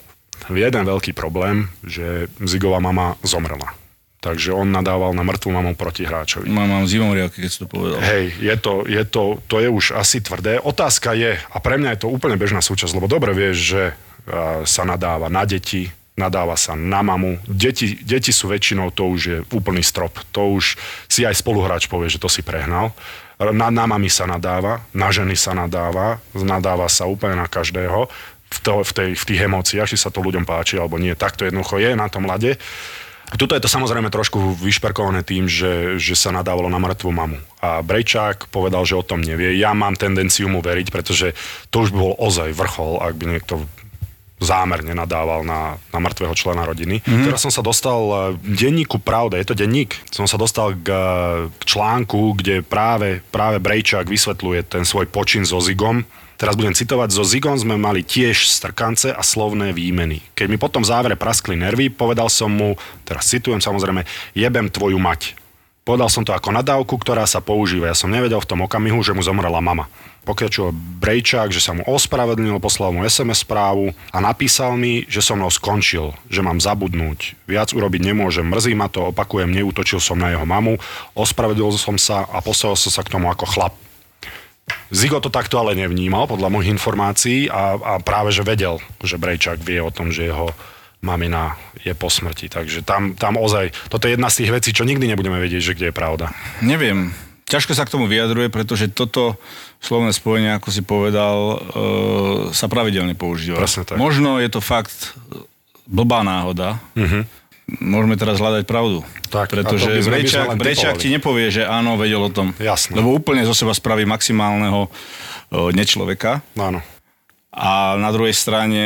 Jeden 0.52 0.84
veľký 0.84 1.16
problém, 1.16 1.72
že 1.80 2.28
Zigová 2.44 2.76
mama 2.82 3.16
zomrela. 3.24 3.84
Takže 4.24 4.56
on 4.56 4.72
nadával 4.72 5.12
na 5.12 5.20
mŕtvu 5.20 5.52
mamu 5.52 5.76
proti 5.76 6.08
hráčovi. 6.08 6.48
Mám, 6.48 6.64
mám 6.64 6.84
zimomriavky, 6.88 7.44
keď 7.44 7.50
si 7.52 7.60
to 7.60 7.68
povedal. 7.68 8.00
Hej, 8.00 8.32
je 8.40 8.56
to, 8.56 8.88
je 8.88 9.04
to, 9.04 9.37
to 9.44 9.60
je 9.60 9.68
už 9.68 9.92
asi 9.92 10.24
tvrdé. 10.24 10.56
Otázka 10.64 11.12
je, 11.12 11.37
a 11.37 11.56
pre 11.60 11.76
mňa 11.76 11.92
je 11.92 12.00
to 12.00 12.08
úplne 12.08 12.40
bežná 12.40 12.64
súčasť, 12.64 12.96
lebo 12.96 13.04
dobre 13.04 13.37
vieš, 13.37 13.76
že 13.76 13.82
sa 14.64 14.88
nadáva 14.88 15.28
na 15.28 15.44
deti, 15.44 15.92
nadáva 16.16 16.56
sa 16.56 16.72
na 16.72 17.04
mamu. 17.04 17.37
Deti, 17.44 18.00
deti 18.00 18.32
sú 18.32 18.48
väčšinou, 18.48 18.88
to 18.96 19.12
už 19.12 19.20
je 19.20 19.38
úplný 19.52 19.84
strop. 19.84 20.16
To 20.32 20.56
už 20.56 20.80
si 21.04 21.28
aj 21.28 21.37
spoluhráč 21.37 21.92
povie, 21.92 22.08
že 22.08 22.16
to 22.16 22.32
si 22.32 22.40
prehnal. 22.40 22.96
Na, 23.37 23.68
na 23.68 23.84
mami 23.84 24.08
sa 24.08 24.24
nadáva, 24.24 24.88
na 24.96 25.12
ženy 25.12 25.37
sa 25.37 25.52
nadáva, 25.52 26.22
nadáva 26.32 26.88
sa 26.88 27.04
úplne 27.04 27.37
na 27.37 27.44
každého 27.44 28.08
v, 28.54 28.58
to, 28.62 28.74
v, 28.87 28.90
tej, 28.94 29.10
v 29.18 29.24
tých 29.26 29.40
emóciách, 29.44 29.90
či 29.90 29.98
sa 29.98 30.08
to 30.08 30.22
ľuďom 30.22 30.46
páči 30.46 30.78
alebo 30.78 30.96
nie. 30.96 31.12
Tak 31.18 31.37
to 31.37 31.44
jednoducho 31.44 31.82
je 31.82 31.92
na 31.92 32.06
tom 32.06 32.24
lade. 32.30 32.56
Tuto 33.34 33.56
je 33.56 33.64
to 33.64 33.72
samozrejme 33.72 34.12
trošku 34.12 34.60
vyšperkované 34.60 35.24
tým, 35.24 35.48
že, 35.48 35.96
že 35.96 36.14
sa 36.14 36.30
nadávalo 36.30 36.68
na 36.68 36.76
mŕtvu 36.76 37.08
mamu. 37.08 37.40
A 37.64 37.80
Brejčák 37.80 38.52
povedal, 38.52 38.84
že 38.84 39.00
o 39.00 39.06
tom 39.06 39.24
nevie. 39.24 39.56
Ja 39.56 39.72
mám 39.72 39.96
tendenciu 39.96 40.46
mu 40.52 40.60
veriť, 40.60 40.92
pretože 40.92 41.32
to 41.72 41.88
už 41.88 41.90
by 41.90 41.98
bol 41.98 42.14
ozaj 42.20 42.52
vrchol, 42.52 43.00
ak 43.00 43.16
by 43.16 43.24
niekto 43.34 43.64
zámerne 44.44 44.92
nadával 44.92 45.46
na, 45.46 45.80
na 45.94 45.98
mŕtvého 46.04 46.34
člena 46.37 46.68
rodiny. 46.68 47.00
Mm-hmm. 47.00 47.24
Teraz 47.24 47.40
som 47.40 47.52
sa 47.54 47.64
dostal 47.64 48.00
eh, 48.04 48.16
v 48.37 48.54
denníku 48.54 49.00
Pravda, 49.00 49.40
je 49.40 49.48
to 49.48 49.56
denník, 49.56 49.96
som 50.12 50.28
sa 50.28 50.37
dostal 50.37 50.76
k, 50.76 50.88
eh, 50.90 51.00
k 51.48 51.62
článku, 51.64 52.37
kde 52.37 52.60
práve, 52.60 53.24
práve 53.32 53.62
Brejčák 53.62 54.04
vysvetľuje 54.04 54.68
ten 54.68 54.84
svoj 54.84 55.08
počin 55.08 55.48
so 55.48 55.62
Zigom. 55.62 56.04
Teraz 56.35 56.59
budem 56.59 56.75
citovať, 56.75 57.14
so 57.14 57.23
Zigom 57.23 57.55
sme 57.55 57.79
mali 57.79 58.03
tiež 58.03 58.51
strkance 58.51 59.14
a 59.14 59.23
slovné 59.23 59.70
výmeny. 59.70 60.18
Keď 60.35 60.47
mi 60.51 60.59
potom 60.59 60.83
v 60.83 60.90
závere 60.90 61.14
praskli 61.14 61.55
nervy, 61.55 61.94
povedal 61.94 62.27
som 62.27 62.51
mu, 62.51 62.75
teraz 63.07 63.31
citujem 63.31 63.62
samozrejme, 63.62 64.03
jebem 64.35 64.66
tvoju 64.66 64.99
mať. 64.99 65.38
Povedal 65.85 66.09
som 66.09 66.25
to 66.25 66.33
ako 66.33 66.49
nadávku, 66.49 66.97
ktorá 66.97 67.29
sa 67.29 67.44
používa. 67.44 67.92
Ja 67.92 67.97
som 67.97 68.09
nevedel 68.09 68.40
v 68.40 68.49
tom 68.49 68.64
okamihu, 68.64 69.05
že 69.05 69.12
mu 69.12 69.20
zomrela 69.20 69.61
mama. 69.61 69.85
Pokračoval 70.25 70.73
Brejčák, 70.73 71.53
že 71.53 71.61
sa 71.61 71.77
mu 71.77 71.85
ospravedlnil, 71.85 72.57
poslal 72.57 72.97
mu 72.97 73.05
SMS 73.05 73.44
správu 73.44 73.92
a 74.09 74.18
napísal 74.25 74.81
mi, 74.81 75.05
že 75.05 75.20
so 75.20 75.37
mnou 75.37 75.53
skončil, 75.53 76.16
že 76.33 76.40
mám 76.40 76.57
zabudnúť. 76.57 77.37
Viac 77.44 77.77
urobiť 77.77 78.01
nemôžem, 78.01 78.49
mrzí 78.49 78.73
ma 78.73 78.88
to, 78.88 79.12
opakujem, 79.12 79.53
neútočil 79.53 80.01
som 80.01 80.16
na 80.16 80.33
jeho 80.33 80.49
mamu, 80.49 80.81
ospravedlil 81.12 81.77
som 81.77 82.01
sa 82.01 82.25
a 82.33 82.40
poslal 82.40 82.73
som 82.81 82.88
sa 82.88 83.05
k 83.05 83.12
tomu 83.12 83.29
ako 83.29 83.44
chlap. 83.44 83.77
Zigo 84.88 85.20
to 85.20 85.29
takto 85.29 85.61
ale 85.61 85.77
nevnímal, 85.77 86.24
podľa 86.24 86.48
mojich 86.48 86.72
informácií 86.72 87.53
a, 87.53 87.77
a 87.77 87.92
práve, 88.00 88.33
že 88.33 88.46
vedel, 88.46 88.81
že 89.05 89.20
Brejčák 89.20 89.61
vie 89.61 89.83
o 89.83 89.92
tom, 89.92 90.09
že 90.09 90.31
jeho 90.31 90.53
mamina 91.05 91.61
je 91.85 91.92
po 91.92 92.09
smrti. 92.09 92.48
Takže 92.48 92.81
tam, 92.81 93.12
tam 93.12 93.37
ozaj, 93.37 93.77
toto 93.92 94.09
je 94.09 94.16
jedna 94.16 94.33
z 94.33 94.44
tých 94.44 94.50
vecí, 94.57 94.70
čo 94.72 94.88
nikdy 94.88 95.05
nebudeme 95.05 95.37
vedieť, 95.37 95.61
že 95.61 95.74
kde 95.77 95.87
je 95.92 95.94
pravda. 95.94 96.33
Neviem. 96.64 97.12
Ťažko 97.44 97.77
sa 97.77 97.85
k 97.85 97.92
tomu 97.92 98.09
vyjadruje, 98.09 98.48
pretože 98.48 98.88
toto 98.88 99.37
slovné 99.85 100.16
spojenie, 100.16 100.57
ako 100.57 100.68
si 100.72 100.81
povedal, 100.81 101.37
e, 101.37 101.57
sa 102.57 102.72
pravidelne 102.72 103.12
používa. 103.12 103.61
Presne 103.61 103.85
tak. 103.85 104.00
Možno 104.00 104.40
je 104.40 104.48
to 104.48 104.64
fakt 104.64 105.12
blbá 105.85 106.24
náhoda. 106.24 106.81
Mhm. 106.96 107.29
Môžeme 107.64 108.20
teraz 108.20 108.37
hľadať 108.44 108.68
pravdu. 108.68 109.00
Tak, 109.33 109.48
pretože 109.48 109.88
Brejčák, 110.05 110.61
Brejčák 110.61 111.00
ti 111.00 111.09
nepovie, 111.09 111.48
že 111.48 111.64
áno, 111.64 111.96
vedel 111.96 112.20
o 112.20 112.29
tom. 112.29 112.53
Jasné. 112.61 112.92
Lebo 112.92 113.16
úplne 113.16 113.40
zo 113.48 113.57
seba 113.57 113.72
spraví 113.72 114.05
maximálneho 114.05 114.85
o, 114.85 115.72
nečloveka. 115.72 116.44
Áno. 116.61 116.85
A 117.55 117.96
na 117.96 118.11
druhej 118.12 118.37
strane... 118.37 118.85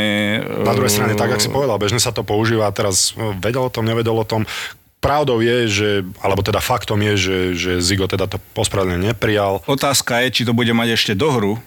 Na 0.62 0.76
druhej 0.78 0.94
strane, 0.94 1.18
tak, 1.18 1.34
ako 1.34 1.42
si 1.42 1.50
povedal, 1.50 1.80
bežne 1.80 1.98
sa 1.98 2.14
to 2.14 2.22
používa 2.22 2.70
teraz 2.70 3.16
e, 3.18 3.34
vedel 3.42 3.66
o 3.66 3.72
tom, 3.72 3.82
nevedel 3.82 4.14
o 4.14 4.28
tom. 4.28 4.46
Pravdou 5.02 5.42
je, 5.42 5.58
že, 5.66 5.90
alebo 6.22 6.46
teda 6.46 6.62
faktom 6.62 7.02
je, 7.02 7.14
že, 7.18 7.38
že 7.58 7.72
Zigo 7.82 8.06
teda 8.06 8.30
to 8.30 8.38
pospravedlne 8.54 9.10
neprijal. 9.10 9.64
Otázka 9.66 10.22
je, 10.22 10.42
či 10.42 10.42
to 10.46 10.54
bude 10.54 10.70
mať 10.70 10.94
ešte 10.94 11.12
dohru 11.18 11.58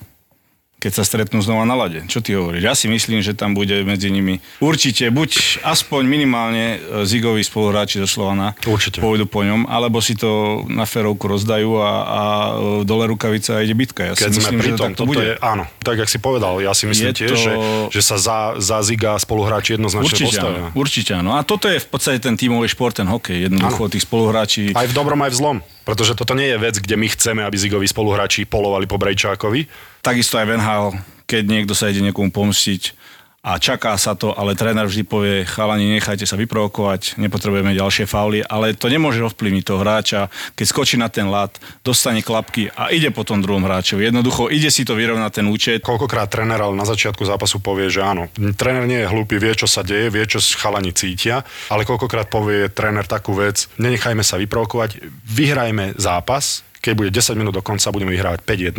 keď 0.82 0.91
sa 0.91 1.04
stretnú 1.06 1.38
znova 1.39 1.62
na 1.62 1.78
lade. 1.78 2.02
Čo 2.06 2.20
ty 2.20 2.34
hovoríš? 2.34 2.65
Ja 2.65 2.74
si 2.74 2.89
myslím, 2.89 3.22
že 3.22 3.32
tam 3.32 3.54
bude 3.54 3.86
medzi 3.86 4.10
nimi 4.10 4.41
určite 4.58 5.08
buď 5.08 5.62
aspoň 5.62 6.02
minimálne 6.04 6.65
e, 6.74 7.06
zigoví 7.06 7.39
spoluhráči 7.39 8.02
zo 8.02 8.10
Slovana 8.10 8.58
Určite. 8.60 8.98
pôjdu 8.98 9.24
po 9.24 9.46
ňom, 9.46 9.70
alebo 9.70 10.02
si 10.02 10.17
to 10.17 10.65
na 10.65 10.84
ferovku 10.84 11.30
rozdajú 11.30 11.78
a, 11.78 11.91
a 12.02 12.22
e, 12.26 12.54
dole 12.82 13.06
rukavica 13.06 13.56
a 13.56 13.62
ide 13.62 13.72
bitka. 13.72 14.10
Ja 14.10 14.13
Keď 14.17 14.26
si 14.26 14.41
sme 14.41 14.41
myslím, 14.41 14.58
pri 14.58 14.65
že 14.65 14.72
to 14.72 14.76
tom, 14.76 14.88
takto 14.89 15.00
toto 15.00 15.12
bude. 15.13 15.22
je, 15.22 15.34
áno, 15.38 15.63
tak 15.80 15.96
jak 15.98 16.10
si 16.10 16.17
povedal, 16.17 16.54
ja 16.58 16.74
si 16.74 16.89
myslím 16.89 17.13
Je 17.13 17.15
tiež, 17.15 17.30
to- 17.30 17.38
že, 17.38 17.54
že 17.91 18.02
sa 18.02 18.17
za, 18.17 18.38
za 18.58 18.82
Ziga 18.82 19.13
spoluhráči 19.15 19.78
jednoznačne 19.78 20.10
Určite 20.10 20.26
postavia. 20.34 20.65
áno, 20.65 20.67
určite 20.74 21.12
áno. 21.13 21.32
A 21.38 21.46
toto 21.46 21.70
je 21.70 21.78
v 21.78 21.88
podstate 21.88 22.17
ten 22.17 22.34
tímový 22.34 22.65
šport, 22.65 22.98
ten 22.98 23.06
hokej. 23.06 23.46
Jednoducho 23.46 23.86
tých 23.88 24.02
spoluhráči... 24.02 24.74
Aj 24.74 24.89
v 24.89 24.94
dobrom, 24.98 25.22
aj 25.22 25.30
v 25.30 25.38
zlom. 25.38 25.58
Pretože 25.82 26.13
toto 26.13 26.38
nie 26.38 26.54
je 26.54 26.62
vec, 26.62 26.76
kde 26.78 26.94
my 26.94 27.08
chceme, 27.10 27.41
aby 27.41 27.58
Zigoví 27.58 27.89
spoluhráči 27.89 28.46
polovali 28.46 28.86
po 28.86 29.02
Brejčákovi. 29.02 29.65
Takisto 30.06 30.38
aj 30.38 30.46
Venhal, 30.46 30.94
keď 31.26 31.44
niekto 31.50 31.74
sa 31.74 31.89
ide 31.89 32.06
niekomu 32.06 32.30
pomstiť 32.30 33.00
a 33.41 33.58
čaká 33.58 33.97
sa 33.97 34.13
to, 34.13 34.38
ale 34.38 34.54
tréner 34.54 34.86
vždy 34.86 35.01
povie, 35.01 35.41
chalani, 35.49 35.97
nechajte 35.97 36.30
sa 36.30 36.38
vyprovokovať, 36.38 37.17
nepotrebujeme 37.17 37.73
ďalšie 37.73 38.06
fauly, 38.06 38.45
ale 38.45 38.77
to 38.77 38.86
nemôže 38.86 39.17
ovplyvniť 39.25 39.63
toho 39.65 39.82
hráča, 39.82 40.30
keď 40.54 40.65
skočí 40.69 40.95
na 41.01 41.10
ten 41.10 41.25
lat, 41.25 41.49
dostane 41.82 42.21
klapky 42.21 42.69
a 42.69 42.93
ide 42.93 43.10
po 43.10 43.25
tom 43.25 43.41
druhom 43.41 43.65
hráčovi. 43.65 44.13
Jednoducho 44.13 44.54
ide 44.54 44.69
si 44.69 44.86
to 44.86 44.93
vyrovnať 44.93 45.41
ten 45.41 45.49
účet. 45.49 45.82
Koľkokrát 45.82 46.30
tréner 46.30 46.62
ale 46.62 46.77
na 46.77 46.86
začiatku 46.86 47.25
zápasu 47.25 47.58
povie, 47.58 47.89
že 47.89 48.06
áno, 48.06 48.30
tréner 48.54 48.86
nie 48.86 49.01
je 49.01 49.10
hlúpy, 49.10 49.41
vie, 49.41 49.58
čo 49.58 49.65
sa 49.65 49.82
deje, 49.82 50.13
vie, 50.13 50.21
čo 50.30 50.38
chalani 50.38 50.93
cítia, 50.93 51.41
ale 51.73 51.82
koľkokrát 51.82 52.30
povie 52.30 52.69
tréner 52.69 53.10
takú 53.10 53.34
vec, 53.34 53.65
nenechajme 53.82 54.21
sa 54.21 54.38
vyprovokovať, 54.38 55.01
vyhrajme 55.25 55.97
zápas, 55.97 56.62
keď 56.77 56.93
bude 56.93 57.10
10 57.10 57.34
minút 57.41 57.58
do 57.58 57.65
konca, 57.65 57.89
budeme 57.89 58.13
vyhrávať 58.13 58.45
5-1, 58.45 58.77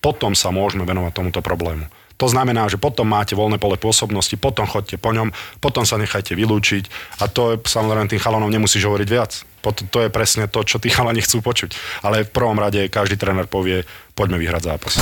potom 0.00 0.32
sa 0.32 0.48
môžeme 0.48 0.88
venovať 0.88 1.12
tomuto 1.12 1.44
problému. 1.44 1.84
To 2.18 2.26
znamená, 2.26 2.66
že 2.66 2.82
potom 2.82 3.06
máte 3.06 3.38
voľné 3.38 3.62
pole 3.62 3.78
pôsobnosti, 3.78 4.34
potom 4.34 4.66
chodte 4.66 4.98
po 4.98 5.14
ňom, 5.14 5.30
potom 5.62 5.86
sa 5.86 5.94
nechajte 6.02 6.34
vylúčiť 6.34 6.90
a 7.22 7.30
to 7.30 7.54
je, 7.54 7.56
samozrejme 7.62 8.10
tým 8.10 8.18
chalanom 8.18 8.50
nemusíš 8.50 8.90
hovoriť 8.90 9.08
viac. 9.08 9.32
To 9.62 9.98
je 10.02 10.10
presne 10.10 10.50
to, 10.50 10.66
čo 10.66 10.82
tí 10.82 10.90
chalani 10.94 11.22
chcú 11.22 11.38
počuť. 11.40 12.02
Ale 12.02 12.26
v 12.26 12.34
prvom 12.34 12.58
rade 12.58 12.90
každý 12.90 13.14
tréner 13.14 13.46
povie, 13.46 13.86
poďme 14.18 14.42
vyhrať 14.42 14.62
zápas. 14.66 14.94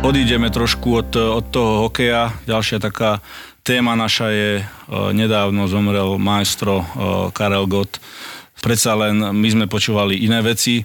Odídeme 0.00 0.48
trošku 0.48 0.96
od, 0.96 1.12
od 1.12 1.44
toho 1.52 1.72
hokeja. 1.84 2.32
Ďalšia 2.48 2.80
taká 2.80 3.20
téma 3.60 3.92
naša 3.92 4.32
je, 4.32 4.50
e, 4.58 4.64
nedávno 5.12 5.68
zomrel 5.68 6.16
maestro 6.16 6.80
e, 6.80 6.84
Karel 7.36 7.68
Gott. 7.68 8.00
Predsa 8.60 8.92
len 8.92 9.16
my 9.16 9.48
sme 9.48 9.64
počúvali 9.64 10.20
iné 10.20 10.44
veci, 10.44 10.84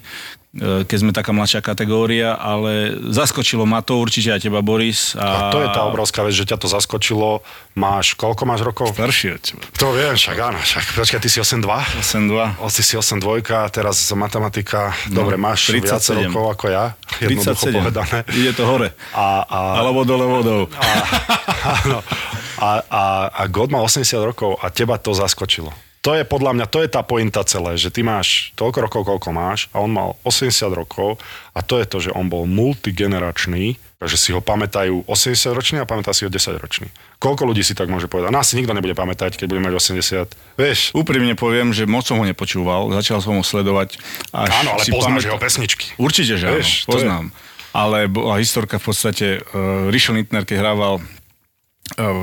keď 0.88 0.96
sme 0.96 1.12
taká 1.12 1.36
mladšia 1.36 1.60
kategória, 1.60 2.32
ale 2.32 2.96
zaskočilo 3.12 3.68
ma 3.68 3.84
to 3.84 4.00
určite 4.00 4.32
aj 4.32 4.48
teba, 4.48 4.64
Boris. 4.64 5.12
A 5.12 5.52
to 5.52 5.60
je 5.60 5.68
tá 5.68 5.84
obrovská 5.84 6.24
vec, 6.24 6.32
že 6.32 6.48
ťa 6.48 6.56
to 6.56 6.72
zaskočilo. 6.72 7.44
Máš, 7.76 8.16
koľko 8.16 8.48
máš 8.48 8.64
rokov? 8.64 8.96
Starší 8.96 9.36
od 9.36 9.42
teba. 9.44 9.62
To 9.76 9.92
viem, 9.92 10.16
však 10.16 10.36
áno, 10.40 10.56
však 10.56 10.84
počkaj, 10.96 11.20
ty 11.20 11.28
si 11.28 11.38
8-2? 11.44 11.68
8-2. 12.00 12.64
O, 12.64 12.66
ty 12.72 12.80
si 12.80 12.96
8-2, 12.96 13.44
teraz 13.68 13.96
matematika, 14.16 14.96
dobre, 15.12 15.36
máš 15.36 15.68
37. 15.68 15.84
viac 15.84 16.04
rokov 16.32 16.44
ako 16.56 16.64
ja, 16.72 16.84
jednoducho 17.20 17.68
37. 17.68 17.76
povedané. 17.76 18.16
Ide 18.32 18.52
to 18.56 18.64
hore. 18.64 18.88
A, 19.12 19.44
a, 19.44 19.58
Alebo 19.84 20.08
dole 20.08 20.24
vodou. 20.24 20.64
áno, 21.84 22.00
a, 22.56 22.68
a, 22.88 23.02
a 23.36 23.42
God 23.52 23.68
má 23.68 23.84
80 23.84 24.16
rokov 24.24 24.56
a 24.64 24.72
teba 24.72 24.96
to 24.96 25.12
zaskočilo. 25.12 25.76
To 26.06 26.14
je 26.14 26.22
podľa 26.22 26.54
mňa, 26.54 26.66
to 26.70 26.78
je 26.80 26.88
tá 26.88 27.02
pointa 27.02 27.42
celé, 27.42 27.74
že 27.74 27.90
ty 27.90 28.06
máš 28.06 28.54
toľko 28.54 28.78
rokov, 28.78 29.02
koľko 29.10 29.34
máš 29.34 29.66
a 29.74 29.82
on 29.82 29.90
mal 29.90 30.14
80 30.22 30.54
rokov 30.70 31.18
a 31.50 31.66
to 31.66 31.82
je 31.82 31.86
to, 31.90 31.98
že 31.98 32.10
on 32.14 32.30
bol 32.30 32.46
multigeneračný, 32.46 33.74
takže 33.98 34.14
si 34.14 34.30
ho 34.30 34.38
pamätajú 34.38 35.02
80 35.02 35.50
ročný 35.50 35.76
a 35.82 35.86
pamätá 35.88 36.14
si 36.14 36.22
ho 36.22 36.30
10 36.30 36.62
ročný. 36.62 36.86
Koľko 37.18 37.50
ľudí 37.50 37.66
si 37.66 37.74
tak 37.74 37.90
môže 37.90 38.06
povedať? 38.06 38.30
Nás 38.30 38.46
si 38.46 38.54
nikto 38.54 38.70
nebude 38.70 38.94
pamätať, 38.94 39.34
keď 39.34 39.46
bude 39.50 39.58
mať 39.66 39.74
80. 39.82 40.30
Vieš, 40.54 40.94
Úprimne 40.94 41.34
poviem, 41.34 41.74
že 41.74 41.90
moc 41.90 42.06
som 42.06 42.22
ho 42.22 42.24
nepočúval. 42.24 42.94
Začal 42.94 43.18
som 43.18 43.34
ho 43.34 43.42
sledovať. 43.42 43.98
Až 44.30 44.62
áno, 44.62 44.78
ale 44.78 44.86
si 44.86 44.94
poznáš 44.94 45.26
pamätám- 45.26 45.26
jeho 45.26 45.40
pesničky. 45.42 45.86
Určite, 45.98 46.38
že 46.38 46.46
áno, 46.46 46.62
Vieš, 46.62 46.70
je- 46.70 46.86
poznám. 46.86 47.24
Ale 47.74 48.06
bola 48.06 48.38
historka 48.38 48.78
v 48.78 48.84
podstate, 48.88 49.26
uh, 49.42 49.90
Rišo 49.90 50.14
Littner, 50.14 50.46
keď 50.46 50.56
hrával 50.62 51.02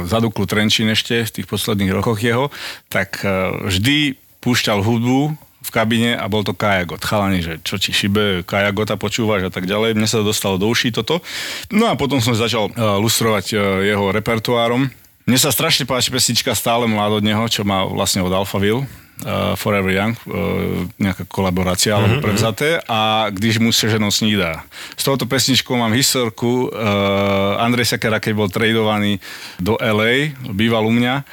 za 0.06 0.18
Duklu 0.20 0.44
Trenčín 0.44 0.92
ešte 0.92 1.24
v 1.24 1.34
tých 1.40 1.48
posledných 1.48 1.96
rokoch 1.96 2.20
jeho, 2.20 2.52
tak 2.92 3.24
uh, 3.24 3.56
vždy 3.64 4.20
púšťal 4.44 4.84
hudbu 4.84 5.34
v 5.64 5.70
kabine 5.72 6.20
a 6.20 6.28
bol 6.28 6.44
to 6.44 6.52
Kajagot. 6.52 7.00
Chalani, 7.00 7.40
že 7.40 7.64
čo 7.64 7.80
ti 7.80 7.96
šibe, 7.96 8.44
Kajagota 8.44 9.00
počúvaš 9.00 9.48
a 9.48 9.52
tak 9.52 9.64
ďalej. 9.64 9.96
Mne 9.96 10.12
sa 10.12 10.20
to 10.20 10.28
dostalo 10.28 10.60
do 10.60 10.68
uší 10.68 10.92
toto. 10.92 11.24
No 11.72 11.88
a 11.88 11.96
potom 11.96 12.20
som 12.20 12.36
začal 12.36 12.68
uh, 12.76 13.00
lustrovať 13.00 13.46
uh, 13.56 13.60
jeho 13.88 14.12
repertoárom. 14.12 14.92
Mne 15.24 15.40
sa 15.40 15.56
strašne 15.56 15.88
páči 15.88 16.12
pesnička 16.12 16.52
Stále 16.52 16.84
mlád 16.84 17.20
od 17.20 17.24
neho, 17.24 17.44
čo 17.48 17.64
má 17.64 17.88
vlastne 17.88 18.20
od 18.20 18.36
Alphaville. 18.36 18.84
Uh, 19.22 19.54
Forever 19.54 19.94
Young, 19.94 20.18
uh, 20.26 20.90
nejaká 20.98 21.24
kolaborácia 21.30 21.94
alebo 21.94 22.18
prevzaté 22.18 22.82
a 22.90 23.30
když 23.30 23.62
mu 23.62 23.70
se 23.70 23.86
ženou 23.86 24.12
snídá. 24.12 24.66
S 24.98 25.06
touto 25.06 25.30
pesničkou 25.30 25.78
mám 25.78 25.94
historku. 25.94 26.74
Uh, 26.74 27.62
Andrej 27.62 27.94
Sakera, 27.94 28.18
keď 28.18 28.34
bol 28.34 28.50
tradovaný 28.50 29.22
do 29.62 29.78
LA, 29.78 30.34
býval 30.50 30.90
u 30.90 30.92
mňa 30.92 31.24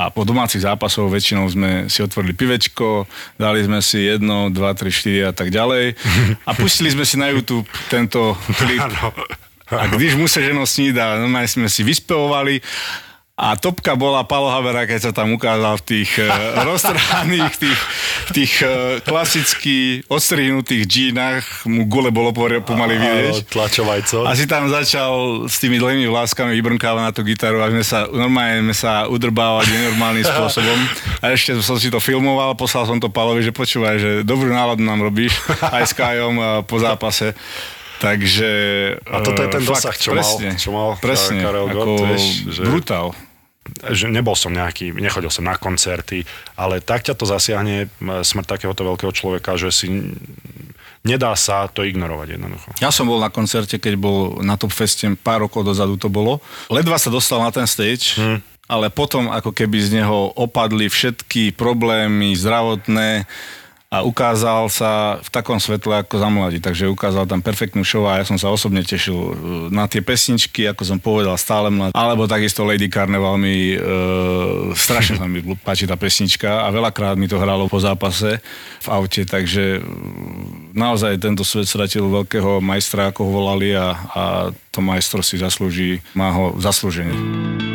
a 0.00 0.08
po 0.08 0.24
domácich 0.24 0.64
zápasov 0.64 1.12
väčšinou 1.12 1.44
sme 1.48 1.70
si 1.92 2.00
otvorili 2.00 2.32
pivečko, 2.32 3.04
dali 3.36 3.60
sme 3.60 3.84
si 3.84 4.04
jedno, 4.04 4.48
dva, 4.48 4.72
tri, 4.72 4.88
štyri 4.88 5.28
a 5.28 5.32
tak 5.36 5.52
ďalej 5.52 5.96
a 6.48 6.50
pustili 6.56 6.88
sme 6.92 7.04
si 7.04 7.20
na 7.20 7.28
YouTube 7.28 7.68
tento 7.92 8.36
klip 8.56 8.80
a 9.80 9.86
když 9.86 10.14
mu 10.14 10.28
se 10.28 10.42
ženou 10.42 10.66
snídá, 10.66 11.20
normálne 11.20 11.48
sme 11.48 11.68
si 11.70 11.84
vyspevovali 11.86 12.64
a 13.40 13.56
topka 13.56 13.96
bola 13.96 14.20
Palo 14.28 14.52
Havera, 14.52 14.84
keď 14.84 15.00
sa 15.08 15.12
tam 15.16 15.32
ukázal 15.32 15.80
v 15.80 15.84
tých 15.88 16.10
uh, 16.20 16.60
roztrhaných, 16.68 17.56
tých, 17.56 17.80
tých 18.36 18.52
uh, 18.60 19.00
klasicky 19.00 20.04
odstrihnutých 20.12 20.84
džínach, 20.84 21.64
mu 21.64 21.88
gule 21.88 22.12
bolo 22.12 22.36
pomaly 22.36 23.00
vidieť. 23.00 23.48
Tlačovajco. 23.48 24.28
A 24.28 24.36
si 24.36 24.44
tam 24.44 24.68
začal 24.68 25.48
s 25.48 25.56
tými 25.56 25.80
dlhými 25.80 26.04
vláskami 26.12 26.52
vybrnkávať 26.60 27.00
na 27.00 27.12
tú 27.16 27.24
gitaru 27.24 27.64
a 27.64 27.72
sme 27.72 27.80
sa, 27.80 28.04
normálne 28.12 28.68
sme 28.68 28.76
sa 28.76 28.92
udrbávali 29.08 29.72
nenormálnym 29.72 30.26
spôsobom. 30.36 30.78
A 31.24 31.32
ešte 31.32 31.56
som 31.64 31.80
si 31.80 31.88
to 31.88 31.96
filmoval, 31.96 32.52
poslal 32.52 32.84
som 32.84 33.00
to 33.00 33.08
Palovi, 33.08 33.40
že 33.40 33.56
počúvaj, 33.56 33.96
že 33.96 34.10
dobrú 34.20 34.52
náladu 34.52 34.84
nám 34.84 35.00
robíš 35.00 35.32
aj 35.64 35.88
s 35.88 35.92
Kajom 35.96 36.36
uh, 36.36 36.46
po 36.68 36.76
zápase. 36.76 37.32
Takže... 38.00 38.50
A 39.04 39.20
toto 39.20 39.44
je 39.44 39.48
ten 39.52 39.60
eh, 39.60 39.68
dosah, 39.68 39.92
čo 39.92 40.16
mal- 40.16 40.24
presne, 40.24 40.48
čo 40.56 40.68
mal 40.72 40.96
presne, 40.96 41.44
Karel 41.44 41.68
Gott, 41.68 42.00
vieš, 42.08 42.24
že- 42.48 42.64
brutál. 42.64 43.12
Že 43.90 44.10
nebol 44.10 44.34
som 44.34 44.52
nejaký, 44.52 44.92
nechodil 44.94 45.30
som 45.30 45.46
na 45.46 45.56
koncerty, 45.56 46.26
ale 46.58 46.82
tak 46.82 47.06
ťa 47.06 47.14
to 47.14 47.24
zasiahne 47.28 47.88
smrť 48.00 48.46
takéhoto 48.46 48.82
veľkého 48.84 49.12
človeka, 49.14 49.56
že 49.56 49.70
si 49.70 49.88
nedá 51.00 51.32
sa 51.36 51.68
to 51.68 51.80
ignorovať 51.84 52.36
jednoducho. 52.36 52.68
Ja 52.84 52.92
som 52.92 53.08
bol 53.08 53.20
na 53.20 53.32
koncerte, 53.32 53.80
keď 53.80 53.94
bol 53.96 54.44
na 54.44 54.60
Top 54.60 54.72
Feste, 54.72 55.08
pár 55.16 55.48
rokov 55.48 55.64
dozadu 55.64 55.96
to 55.96 56.12
bolo. 56.12 56.44
Ledva 56.68 57.00
sa 57.00 57.08
dostal 57.08 57.40
na 57.40 57.48
ten 57.48 57.64
stage, 57.64 58.20
hmm. 58.20 58.68
ale 58.68 58.92
potom 58.92 59.32
ako 59.32 59.52
keby 59.56 59.80
z 59.80 60.02
neho 60.02 60.32
opadli 60.36 60.92
všetky 60.92 61.56
problémy 61.56 62.36
zdravotné 62.36 63.24
a 63.90 64.06
ukázal 64.06 64.70
sa 64.70 65.18
v 65.18 65.28
takom 65.34 65.58
svetle 65.58 65.98
ako 65.98 66.22
za 66.22 66.30
mladí, 66.30 66.62
takže 66.62 66.86
ukázal 66.86 67.26
tam 67.26 67.42
perfektnú 67.42 67.82
show 67.82 68.06
a 68.06 68.22
ja 68.22 68.24
som 68.24 68.38
sa 68.38 68.46
osobne 68.46 68.86
tešil 68.86 69.18
uh, 69.18 69.34
na 69.66 69.90
tie 69.90 69.98
pesničky, 69.98 70.62
ako 70.70 70.82
som 70.86 70.98
povedal, 71.02 71.34
stále 71.34 71.74
mladý, 71.74 71.90
alebo 71.90 72.30
takisto 72.30 72.62
Lady 72.62 72.86
Carnival 72.86 73.34
mi 73.34 73.74
e, 73.74 73.78
strašne 74.78 75.18
sa 75.18 75.26
mi 75.26 75.42
páči 75.58 75.90
tá 75.90 75.98
pesnička 75.98 76.62
a 76.62 76.70
veľakrát 76.70 77.18
mi 77.18 77.26
to 77.26 77.42
hralo 77.42 77.66
po 77.66 77.82
zápase 77.82 78.38
v 78.78 78.88
aute, 78.94 79.26
takže 79.26 79.82
mm, 79.82 80.70
naozaj 80.70 81.18
tento 81.18 81.42
svet 81.42 81.66
stratil 81.66 82.06
veľkého 82.06 82.62
majstra, 82.62 83.10
ako 83.10 83.26
ho 83.26 83.30
volali 83.42 83.74
a, 83.74 83.98
a 84.14 84.22
to 84.70 84.78
majstro 84.78 85.18
si 85.18 85.34
zaslúži, 85.42 85.98
má 86.14 86.30
ho 86.30 86.54
zaslúženie. 86.62 87.69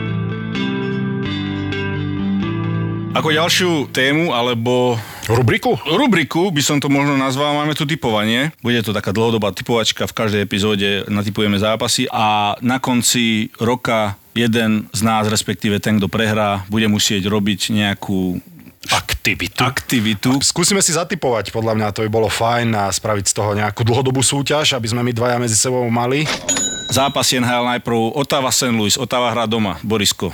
Ako 3.15 3.32
ďalšiu 3.32 3.95
tému, 3.95 4.36
alebo 4.36 4.99
Rubriku? 5.32 5.80
rubriku 5.88 6.51
by 6.51 6.60
som 6.60 6.84
to 6.84 6.91
možno 6.91 7.15
nazval, 7.15 7.56
máme 7.56 7.71
tu 7.71 7.88
typovanie. 7.88 8.51
Bude 8.60 8.84
to 8.84 8.91
taká 8.91 9.15
dlhodobá 9.15 9.56
typovačka, 9.56 10.04
v 10.04 10.17
každej 10.19 10.43
epizóde 10.43 11.08
natypujeme 11.08 11.56
zápasy 11.56 12.12
a 12.12 12.60
na 12.60 12.84
konci 12.84 13.56
roka 13.56 14.19
jeden 14.36 14.91
z 14.91 15.01
nás, 15.08 15.32
respektíve 15.32 15.80
ten, 15.80 15.95
kto 15.95 16.12
prehrá, 16.12 16.67
bude 16.67 16.91
musieť 16.91 17.23
robiť 17.32 17.71
nejakú 17.71 18.43
Aktivitu. 18.91 19.63
aktivitu. 19.63 20.30
Skúsime 20.43 20.84
si 20.84 20.91
zatipovať, 20.93 21.49
podľa 21.56 21.73
mňa 21.73 21.88
to 21.95 22.04
by 22.06 22.10
bolo 22.12 22.28
fajn 22.28 22.69
a 22.75 22.91
spraviť 22.91 23.32
z 23.32 23.34
toho 23.34 23.56
nejakú 23.58 23.82
dlhodobú 23.82 24.21
súťaž, 24.21 24.75
aby 24.75 24.91
sme 24.91 25.01
my 25.01 25.15
dvaja 25.15 25.39
medzi 25.39 25.56
sebou 25.56 25.88
mali. 25.88 26.28
Zápas 26.91 27.32
NHL 27.34 27.80
najprv 27.80 28.13
Otava 28.13 28.51
St. 28.51 28.75
Louis, 28.75 28.99
Otava 28.99 29.32
hrá 29.34 29.49
doma, 29.49 29.80
Borisko. 29.82 30.30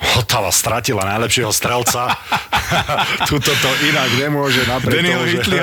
Otava 0.00 0.48
stratila 0.48 1.04
najlepšieho 1.04 1.52
strelca. 1.52 2.16
Tuto 3.30 3.52
to 3.52 3.70
inak 3.84 4.08
nemôže 4.16 4.64
napriek 4.64 5.04
tomu, 5.04 5.28
že... 5.28 5.44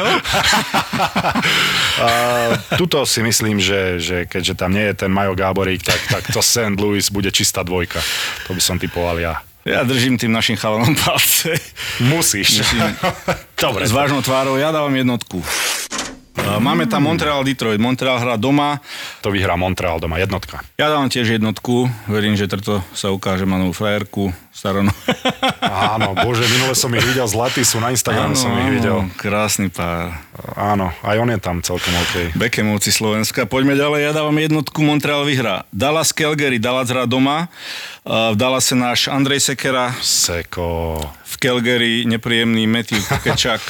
Tuto 2.79 3.01
si 3.09 3.25
myslím, 3.25 3.57
že, 3.57 3.97
že 3.97 4.17
keďže 4.29 4.53
tam 4.53 4.77
nie 4.77 4.93
je 4.93 5.05
ten 5.05 5.09
Majo 5.09 5.33
Gáborík, 5.33 5.81
tak, 5.81 5.97
tak 6.09 6.23
to 6.29 6.45
St. 6.45 6.77
Louis 6.77 7.09
bude 7.09 7.33
čistá 7.33 7.65
dvojka. 7.65 7.97
To 8.45 8.53
by 8.53 8.61
som 8.61 8.77
typoval 8.77 9.17
ja. 9.17 9.41
Ja 9.67 9.83
držím 9.83 10.15
tým 10.15 10.31
našim 10.31 10.55
chalanom 10.55 10.95
palce. 10.95 11.59
Musíš. 11.99 12.63
Musím. 12.63 12.87
Dobre. 13.59 13.83
S 13.83 13.91
vážnou 13.91 14.23
tvárou, 14.23 14.55
ja 14.55 14.71
dávam 14.71 14.95
jednotku. 14.95 15.43
A 16.37 16.61
Máme 16.61 16.85
tam 16.85 17.05
Montreal, 17.05 17.41
Detroit. 17.41 17.81
Montreal 17.81 18.21
hrá 18.21 18.35
doma. 18.37 18.77
To 19.25 19.33
vyhrá 19.33 19.57
Montreal 19.57 19.97
doma, 19.97 20.21
jednotka. 20.21 20.61
Ja 20.77 20.89
dávam 20.89 21.09
tiež 21.09 21.37
jednotku. 21.37 21.89
Verím, 22.05 22.37
že 22.37 22.45
Trto 22.45 22.81
sa 22.93 23.09
ukáže, 23.09 23.45
má 23.49 23.57
novú 23.57 23.73
frajerku. 23.73 24.29
Staronu. 24.49 24.89
Áno, 25.61 26.17
bože, 26.17 26.41
minule 26.49 26.73
som 26.73 26.89
ich 26.97 27.05
videl, 27.05 27.29
zlatí 27.29 27.61
sú, 27.61 27.77
na 27.77 27.93
Instagrame 27.93 28.33
som 28.33 28.49
ich 28.57 28.81
videl. 28.81 29.05
krásny 29.13 29.69
pár. 29.69 30.17
Áno, 30.57 30.89
aj 31.05 31.17
on 31.21 31.29
je 31.29 31.37
tam 31.37 31.61
celkom 31.61 31.93
OK. 31.93 32.33
Bekemovci 32.33 32.89
Slovenska. 32.89 33.45
Poďme 33.45 33.77
ďalej, 33.77 34.09
ja 34.09 34.11
dávam 34.17 34.33
jednotku, 34.33 34.81
Montreal 34.81 35.29
vyhrá. 35.29 35.61
Dallas 35.69 36.09
Calgary, 36.09 36.57
Dallas 36.57 36.89
hrá 36.89 37.05
doma. 37.05 37.53
A 38.01 38.33
V 38.33 38.35
Dallase 38.39 38.73
náš 38.73 39.05
Andrej 39.13 39.45
Sekera, 39.45 39.93
Seko. 40.01 40.97
v 41.05 41.35
Calgary 41.37 42.09
nepríjemný 42.09 42.65
Matthew 42.65 43.03
Kečak 43.27 43.61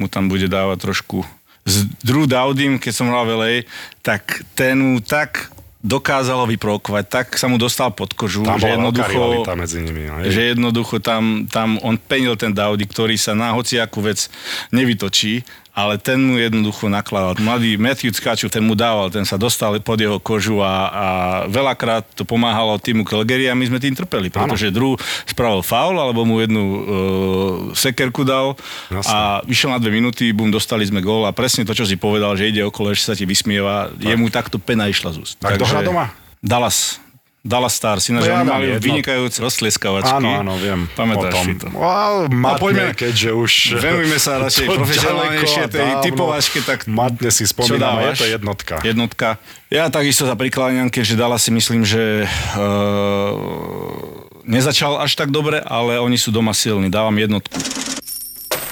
mu 0.00 0.08
tam 0.08 0.32
bude 0.32 0.48
dávať 0.48 0.88
trošku 0.88 1.20
s 1.64 1.84
Drew 2.00 2.24
Dowdym, 2.24 2.80
keď 2.80 2.92
som 2.92 3.08
hral 3.12 3.28
v 3.28 3.32
LA, 3.36 3.54
tak 4.00 4.42
ten 4.56 4.80
mu 4.80 4.98
tak 5.00 5.52
dokázalo 5.80 6.44
vyprovokovať, 6.44 7.04
tak 7.08 7.26
sa 7.40 7.48
mu 7.48 7.56
dostal 7.56 7.88
pod 7.88 8.12
kožu, 8.12 8.44
Tam 8.44 8.60
že 8.60 8.76
jednoducho, 8.76 9.40
medzi 9.56 9.80
nimi. 9.80 10.12
že 10.28 10.52
jednoducho 10.52 11.00
tam, 11.00 11.48
tam 11.48 11.80
on 11.80 11.96
penil 11.96 12.36
ten 12.36 12.52
Dowdy, 12.52 12.84
ktorý 12.84 13.16
sa 13.16 13.32
na 13.32 13.56
hociakú 13.56 14.04
vec 14.04 14.28
nevytočí, 14.76 15.40
ale 15.70 15.96
ten 16.02 16.18
mu 16.18 16.34
jednoducho 16.36 16.90
nakladal. 16.90 17.38
Mladý 17.38 17.78
Matthew 17.78 18.10
Tkaču, 18.16 18.50
ten 18.50 18.66
mu 18.66 18.74
dával, 18.74 19.08
ten 19.08 19.22
sa 19.22 19.38
dostal 19.38 19.78
pod 19.80 19.98
jeho 20.02 20.18
kožu 20.18 20.58
a, 20.60 20.74
a 20.90 21.06
veľakrát 21.46 22.04
to 22.18 22.26
pomáhalo 22.26 22.76
týmu 22.82 23.06
Calgary 23.06 23.46
a 23.46 23.54
my 23.54 23.64
sme 23.70 23.78
tým 23.78 23.94
trpeli, 23.94 24.28
pretože 24.28 24.74
Drew 24.74 24.98
spravil 25.24 25.62
faul, 25.62 25.96
alebo 25.96 26.26
mu 26.26 26.42
jednu 26.42 26.62
uh, 26.62 26.78
sekerku 27.72 28.26
dal 28.26 28.58
Jasné. 28.90 29.10
a 29.10 29.18
vyšiel 29.46 29.70
na 29.70 29.78
dve 29.78 29.94
minúty, 29.94 30.34
bum, 30.34 30.50
dostali 30.50 30.82
sme 30.84 30.98
gól 31.00 31.24
a 31.24 31.32
presne 31.34 31.62
to, 31.62 31.72
čo 31.72 31.86
si 31.86 31.94
povedal, 31.94 32.34
že 32.34 32.50
ide 32.50 32.66
okolo, 32.66 32.90
že 32.90 33.06
sa 33.06 33.14
ti 33.14 33.24
vysmieva, 33.24 33.94
jemu 33.98 34.26
takto 34.28 34.58
pena 34.58 34.90
išla 34.90 35.14
z 35.14 35.18
úst. 35.22 35.34
Tak 35.38 35.58
hrá 35.58 35.86
doma? 35.86 36.10
Dallas. 36.42 36.98
Dallas 37.40 37.72
Stars, 37.72 38.04
ináč 38.12 38.28
No 38.28 38.28
ja 38.28 38.44
oni 38.44 38.52
mali 38.52 38.66
jedno. 38.68 38.84
vynikajúce 38.84 39.40
roztlieskavačky. 39.40 40.12
Áno, 40.12 40.44
áno, 40.44 40.52
viem. 40.60 40.84
Pamätáš 40.92 41.40
si 41.40 41.56
to? 41.56 41.72
Well, 41.72 42.28
matne, 42.28 42.60
poďme- 42.60 42.92
keďže 42.92 43.30
už... 43.32 43.52
Venujme 43.80 44.18
sa 44.20 44.36
radšej 44.44 44.66
profesionálnejšie 44.68 45.62
tej 45.72 45.80
a 45.80 45.88
dávno 45.88 46.04
typovačke, 46.04 46.58
tak 46.60 46.84
Matne 46.84 47.32
si 47.32 47.48
spomínam, 47.48 47.96
je 48.12 48.20
to 48.20 48.26
jednotka. 48.28 48.74
Jednotka. 48.84 49.28
Ja 49.72 49.88
takisto 49.88 50.28
sa 50.28 50.36
prikláňam, 50.36 50.92
keďže 50.92 51.16
Dallas 51.16 51.40
si 51.40 51.50
myslím, 51.50 51.80
že 51.80 52.28
uh, 52.28 53.34
nezačal 54.44 55.00
až 55.00 55.16
tak 55.16 55.32
dobre, 55.32 55.64
ale 55.64 55.96
oni 55.96 56.20
sú 56.20 56.28
doma 56.28 56.52
silní. 56.52 56.92
Dávam 56.92 57.16
jednotku. 57.16 57.56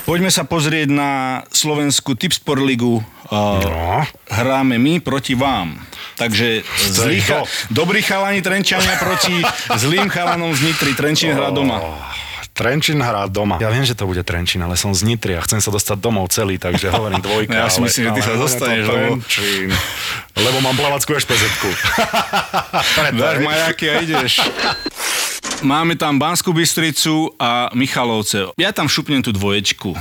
Poďme 0.09 0.33
sa 0.33 0.41
pozrieť 0.43 0.89
na 0.89 1.11
slovenskú 1.53 2.17
Tipsport 2.17 2.65
ligu. 2.65 3.05
Uh, 3.29 3.61
No. 3.61 4.09
Hráme 4.27 4.77
my 4.77 4.99
proti 4.99 5.37
vám. 5.37 5.77
Takže 6.17 6.65
zlý 6.89 7.21
cha- 7.21 7.45
dobrí 7.69 8.01
chalani 8.01 8.41
Trenčania 8.41 8.97
proti 8.97 9.37
zlým 9.85 10.09
chalanom 10.09 10.49
z 10.51 10.65
Nitry. 10.65 10.97
Trenčín 10.97 11.31
hrá 11.31 11.51
doma. 11.51 11.77
Trenčín 12.51 12.99
hrá 12.99 13.29
doma. 13.29 13.55
Ja 13.57 13.69
viem, 13.69 13.85
že 13.85 13.93
to 13.93 14.03
bude 14.03 14.19
Trenčín, 14.21 14.59
ale 14.59 14.75
som 14.75 14.91
z 14.91 15.05
Nitry 15.05 15.37
a 15.37 15.45
chcem 15.45 15.61
sa 15.61 15.69
dostať 15.69 15.95
domov 15.95 16.27
celý, 16.29 16.57
takže 16.57 16.89
hovorím 16.89 17.21
dvojka. 17.21 17.53
Ja 17.61 17.69
si 17.69 17.79
ale- 17.79 17.87
myslím, 17.87 18.03
že 18.03 18.11
ty 18.11 18.21
ale 18.21 18.25
sa 18.25 18.35
dostaneš, 18.35 18.83
lebo- 18.83 18.97
Trenčín. 19.21 19.69
Lebo 20.35 20.57
mám 20.59 20.75
plavackú 20.75 21.13
ešpezetku. 21.13 21.69
Dáš 23.21 23.37
majaky 23.39 23.85
a 23.87 23.95
ideš. 24.01 24.33
Máme 25.65 25.99
tam 25.99 26.23
Banskú 26.23 26.55
Bystricu 26.55 27.35
a 27.41 27.69
Michalovce. 27.75 28.55
Ja 28.55 28.71
tam 28.71 28.87
šupnem 28.87 29.21
tú 29.21 29.35
dvoječku. 29.35 29.97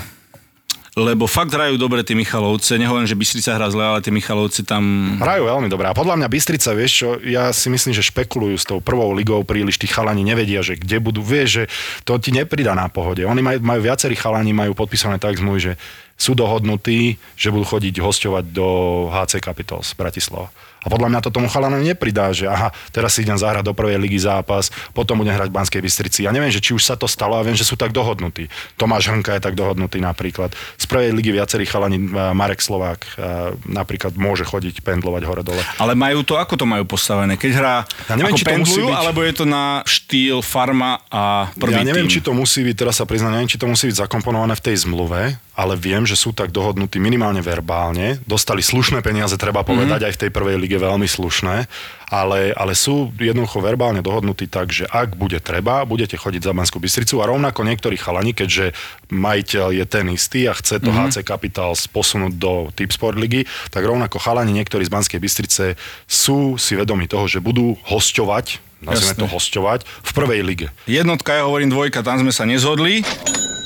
Lebo 0.98 1.30
fakt 1.30 1.54
hrajú 1.54 1.78
dobre 1.78 2.02
tie 2.02 2.18
Michalovce. 2.18 2.74
Nehovorím, 2.74 3.06
že 3.06 3.14
Bystrica 3.14 3.54
hrá 3.54 3.70
zle, 3.70 3.86
ale 3.86 4.02
tie 4.02 4.10
Michalovce 4.10 4.66
tam... 4.66 5.14
Hrajú 5.22 5.46
veľmi 5.46 5.70
dobré. 5.70 5.86
A 5.86 5.94
podľa 5.94 6.18
mňa 6.18 6.26
Bystrica, 6.26 6.74
vieš 6.74 6.92
čo, 7.06 7.10
ja 7.22 7.54
si 7.54 7.70
myslím, 7.70 7.94
že 7.94 8.02
špekulujú 8.02 8.58
s 8.58 8.66
tou 8.66 8.82
prvou 8.82 9.14
ligou 9.14 9.46
príliš. 9.46 9.78
Tí 9.78 9.86
chalani 9.86 10.26
nevedia, 10.26 10.66
že 10.66 10.74
kde 10.74 10.98
budú. 10.98 11.22
Vieš, 11.22 11.50
že 11.50 11.64
to 12.02 12.18
ti 12.18 12.34
nepridá 12.34 12.74
na 12.74 12.90
pohode. 12.90 13.22
Oni 13.30 13.46
majú, 13.46 13.62
majú 13.62 13.82
viacerí 13.86 14.18
chalani, 14.18 14.58
majú 14.58 14.74
podpísané 14.74 15.22
tak 15.22 15.38
zmluvy, 15.38 15.70
že 15.70 15.74
sú 16.18 16.34
dohodnutí, 16.34 17.22
že 17.38 17.54
budú 17.54 17.78
chodiť 17.78 18.02
hostovať 18.02 18.50
do 18.50 18.66
HC 19.14 19.38
Capitals 19.38 19.94
Bratislava. 19.94 20.50
A 20.84 20.88
podľa 20.88 21.10
mňa 21.14 21.20
to 21.26 21.30
tomu 21.34 21.48
chalanovi 21.50 21.84
nepridá, 21.84 22.30
že 22.32 22.46
aha, 22.46 22.74
teraz 22.94 23.18
si 23.18 23.26
idem 23.26 23.38
zahrať 23.38 23.66
do 23.66 23.74
prvej 23.74 23.98
ligy 23.98 24.22
zápas, 24.22 24.70
potom 24.94 25.20
budem 25.20 25.34
hrať 25.34 25.50
v 25.50 25.58
Banskej 25.58 25.82
Bystrici. 25.82 26.20
Ja 26.26 26.32
neviem, 26.36 26.52
že 26.54 26.62
či 26.62 26.74
už 26.74 26.84
sa 26.84 26.96
to 27.00 27.06
stalo 27.10 27.38
a 27.38 27.46
viem, 27.46 27.58
že 27.58 27.66
sú 27.66 27.80
tak 27.80 27.92
dohodnutí. 27.96 28.50
Tomáš 28.76 29.10
Hrnka 29.10 29.38
je 29.38 29.42
tak 29.42 29.56
dohodnutý 29.56 30.04
napríklad. 30.04 30.52
Z 30.76 30.86
prvej 30.86 31.16
ligy 31.16 31.32
viacerí 31.32 31.64
chalani, 31.64 32.12
a 32.14 32.36
Marek 32.36 32.60
Slovák 32.60 33.00
a 33.18 33.56
napríklad 33.64 34.14
môže 34.20 34.44
chodiť, 34.44 34.84
pendlovať 34.84 35.24
hore-dole. 35.24 35.64
Ale 35.80 35.96
majú 35.96 36.22
to, 36.26 36.36
ako 36.36 36.60
to 36.60 36.66
majú 36.68 36.84
postavené? 36.84 37.40
Keď 37.40 37.52
hrá 37.56 37.76
Ja 38.12 38.16
neviem, 38.20 38.36
ako 38.36 38.40
či 38.42 38.46
to 38.46 38.58
musí 38.60 38.82
byť- 38.84 38.98
alebo 38.98 39.20
je 39.24 39.34
to 39.34 39.46
na 39.48 39.66
štýl 39.88 40.38
farma 40.44 41.00
a 41.08 41.48
prvý 41.56 41.82
ja 41.82 41.88
neviem, 41.88 42.08
tým? 42.08 42.20
či 42.20 42.20
to 42.20 42.36
musí 42.36 42.62
byť, 42.68 42.76
teraz 42.76 43.00
sa 43.00 43.06
priznám, 43.08 43.40
neviem, 43.40 43.48
či 43.48 43.56
to 43.56 43.70
musí 43.70 43.88
byť 43.88 44.04
zakomponované 44.04 44.54
v 44.58 44.64
tej 44.64 44.76
zmluve, 44.84 45.40
ale 45.58 45.74
viem, 45.80 46.04
že 46.04 46.20
sú 46.20 46.36
tak 46.36 46.52
dohodnutí 46.52 47.00
minimálne 47.00 47.42
verbálne. 47.42 48.20
Dostali 48.28 48.60
slušné 48.62 49.00
peniaze, 49.02 49.34
treba 49.40 49.64
povedať, 49.64 50.04
mm-hmm. 50.04 50.10
aj 50.10 50.14
v 50.14 50.22
tej 50.28 50.32
prvej 50.36 50.58
lige 50.60 50.67
veľmi 50.76 51.08
slušné, 51.08 51.72
ale, 52.12 52.52
ale 52.52 52.76
sú 52.76 53.12
jednoducho 53.16 53.64
verbálne 53.64 54.04
dohodnutí 54.04 54.52
tak, 54.52 54.76
že 54.76 54.84
ak 54.88 55.16
bude 55.16 55.40
treba, 55.40 55.88
budete 55.88 56.20
chodiť 56.20 56.44
za 56.44 56.52
Banskú 56.52 56.84
Bystricu 56.84 57.24
a 57.24 57.32
rovnako 57.32 57.64
niektorí 57.64 57.96
chalani, 57.96 58.36
keďže 58.36 58.76
majiteľ 59.08 59.72
je 59.72 59.86
ten 59.88 60.06
istý 60.12 60.52
a 60.52 60.56
chce 60.56 60.84
to 60.84 60.92
mm-hmm. 60.92 61.12
HC 61.12 61.24
Capitals 61.24 61.88
posunúť 61.88 62.34
do 62.36 62.68
Tipsport 62.76 63.16
ligy, 63.16 63.48
tak 63.72 63.88
rovnako 63.88 64.20
chalani 64.20 64.52
niektorí 64.52 64.84
z 64.84 64.92
Banskej 64.92 65.20
Bystrice 65.24 65.80
sú 66.04 66.60
si 66.60 66.76
vedomi 66.76 67.08
toho, 67.08 67.28
že 67.32 67.40
budú 67.40 67.80
hosťovať, 67.88 68.60
nazvime 68.84 69.16
Jasné. 69.16 69.24
to 69.24 69.28
hosťovať, 69.28 69.80
v 69.88 70.12
prvej 70.12 70.42
lige. 70.44 70.68
Jednotka, 70.88 71.40
ja 71.40 71.48
hovorím 71.48 71.72
dvojka, 71.72 72.04
tam 72.04 72.20
sme 72.20 72.36
sa 72.36 72.44
nezhodli. 72.44 73.08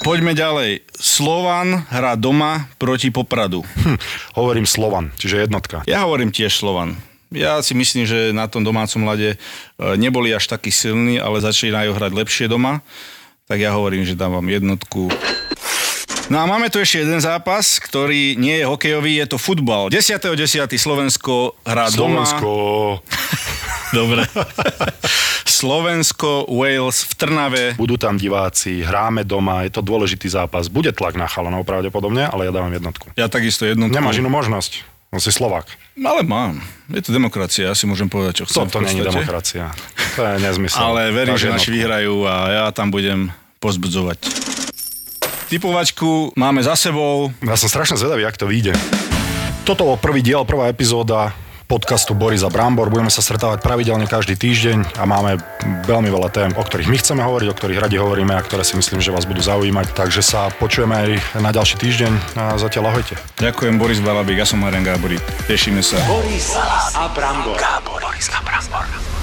Poďme 0.02 0.34
ďalej. 0.34 0.82
Slovan 0.98 1.86
hrá 1.94 2.18
doma 2.18 2.66
proti 2.82 3.14
Popradu. 3.14 3.62
Hm, 3.62 3.98
hovorím 4.34 4.66
Slovan, 4.66 5.14
čiže 5.14 5.46
jednotka. 5.46 5.86
Ja 5.86 6.10
hovorím 6.10 6.34
tiež 6.34 6.58
Slovan. 6.58 6.98
Ja 7.32 7.62
si 7.62 7.78
myslím, 7.78 8.04
že 8.04 8.34
na 8.36 8.50
tom 8.50 8.66
domácom 8.66 9.08
lade 9.08 9.34
e, 9.34 9.38
neboli 9.96 10.34
až 10.36 10.52
takí 10.52 10.68
silní, 10.74 11.16
ale 11.16 11.40
začínajú 11.40 11.94
hrať 11.96 12.12
lepšie 12.12 12.46
doma. 12.52 12.82
Tak 13.46 13.62
ja 13.62 13.72
hovorím, 13.72 14.04
že 14.04 14.18
dávam 14.18 14.44
jednotku. 14.44 15.14
No 16.28 16.38
a 16.40 16.48
máme 16.48 16.72
tu 16.74 16.80
ešte 16.80 17.04
jeden 17.06 17.20
zápas, 17.22 17.78
ktorý 17.78 18.36
nie 18.36 18.58
je 18.60 18.66
hokejový, 18.66 19.22
je 19.22 19.28
to 19.32 19.38
futbal. 19.38 19.88
10.10. 19.94 20.66
Slovensko 20.76 21.56
hrá 21.62 21.88
Slovensko. 21.88 22.50
doma. 23.00 23.06
Dobre. 23.98 24.24
Slovensko, 25.62 26.50
Wales 26.50 27.06
v 27.06 27.14
Trnave. 27.14 27.64
Budú 27.78 27.94
tam 27.94 28.18
diváci, 28.18 28.82
hráme 28.82 29.22
doma, 29.22 29.62
je 29.62 29.78
to 29.78 29.86
dôležitý 29.86 30.26
zápas. 30.26 30.66
Bude 30.74 30.90
tlak 30.90 31.14
na 31.14 31.30
chalanov 31.30 31.70
pravdepodobne, 31.70 32.26
ale 32.26 32.50
ja 32.50 32.52
dávam 32.52 32.74
jednotku. 32.74 33.14
Ja 33.14 33.30
takisto 33.30 33.70
jednotku. 33.70 33.94
Nemáš 33.94 34.26
inú 34.26 34.34
možnosť. 34.34 34.82
On 35.14 35.22
si 35.22 35.30
Slovák. 35.30 35.70
Ale 36.02 36.26
mám. 36.26 36.66
Je 36.90 37.06
to 37.06 37.14
demokracia, 37.14 37.70
ja 37.70 37.76
si 37.78 37.86
môžem 37.86 38.10
povedať, 38.10 38.42
čo 38.42 38.50
chcem. 38.50 38.66
Toto 38.66 38.82
v 38.82 38.90
není 38.90 39.06
podstate. 39.06 39.14
demokracia. 39.14 39.64
To 40.18 40.22
je 40.26 40.36
nezmysel. 40.42 40.82
Ale 40.82 41.02
verím, 41.14 41.38
že 41.38 41.54
naši 41.54 41.70
jednotku. 41.70 41.78
vyhrajú 41.78 42.16
a 42.26 42.36
ja 42.50 42.66
tam 42.74 42.90
budem 42.90 43.30
pozbudzovať. 43.62 44.18
Typovačku 45.54 46.34
máme 46.34 46.66
za 46.66 46.74
sebou. 46.74 47.30
Ja 47.46 47.54
som 47.54 47.70
strašne 47.70 48.02
zvedavý, 48.02 48.26
jak 48.26 48.40
to 48.40 48.50
vyjde. 48.50 48.74
Toto 49.62 49.86
bol 49.86 50.02
prvý 50.02 50.26
diel, 50.26 50.42
prvá 50.42 50.74
epizóda 50.74 51.38
podcastu 51.72 52.12
Borisa 52.12 52.52
Brambor. 52.52 52.92
Budeme 52.92 53.08
sa 53.08 53.24
stretávať 53.24 53.64
pravidelne 53.64 54.04
každý 54.04 54.36
týždeň 54.36 55.00
a 55.00 55.08
máme 55.08 55.40
veľmi 55.88 56.12
veľa 56.12 56.28
tém, 56.28 56.52
o 56.52 56.60
ktorých 56.60 56.92
my 56.92 56.98
chceme 57.00 57.24
hovoriť, 57.24 57.48
o 57.48 57.56
ktorých 57.56 57.80
radi 57.88 57.96
hovoríme 57.96 58.36
a 58.36 58.44
ktoré 58.44 58.68
si 58.68 58.76
myslím, 58.76 59.00
že 59.00 59.16
vás 59.16 59.24
budú 59.24 59.40
zaujímať. 59.40 59.96
Takže 59.96 60.20
sa 60.20 60.52
počujeme 60.52 60.92
aj 60.92 61.10
na 61.40 61.56
ďalší 61.56 61.80
týždeň 61.80 62.12
a 62.36 62.60
zatiaľ 62.60 62.92
ahojte. 62.92 63.16
Ďakujem 63.40 63.80
Boris 63.80 64.04
Balabík, 64.04 64.44
ja 64.44 64.48
som 64.50 64.60
Marian 64.60 64.84
Gáborík. 64.84 65.24
Tešíme 65.48 65.80
sa. 65.80 65.96
Boris 66.12 66.52
a 66.60 67.08
Brambor. 67.16 67.56
Boris 67.88 68.28
a 68.36 68.44
Brambor. 68.44 69.21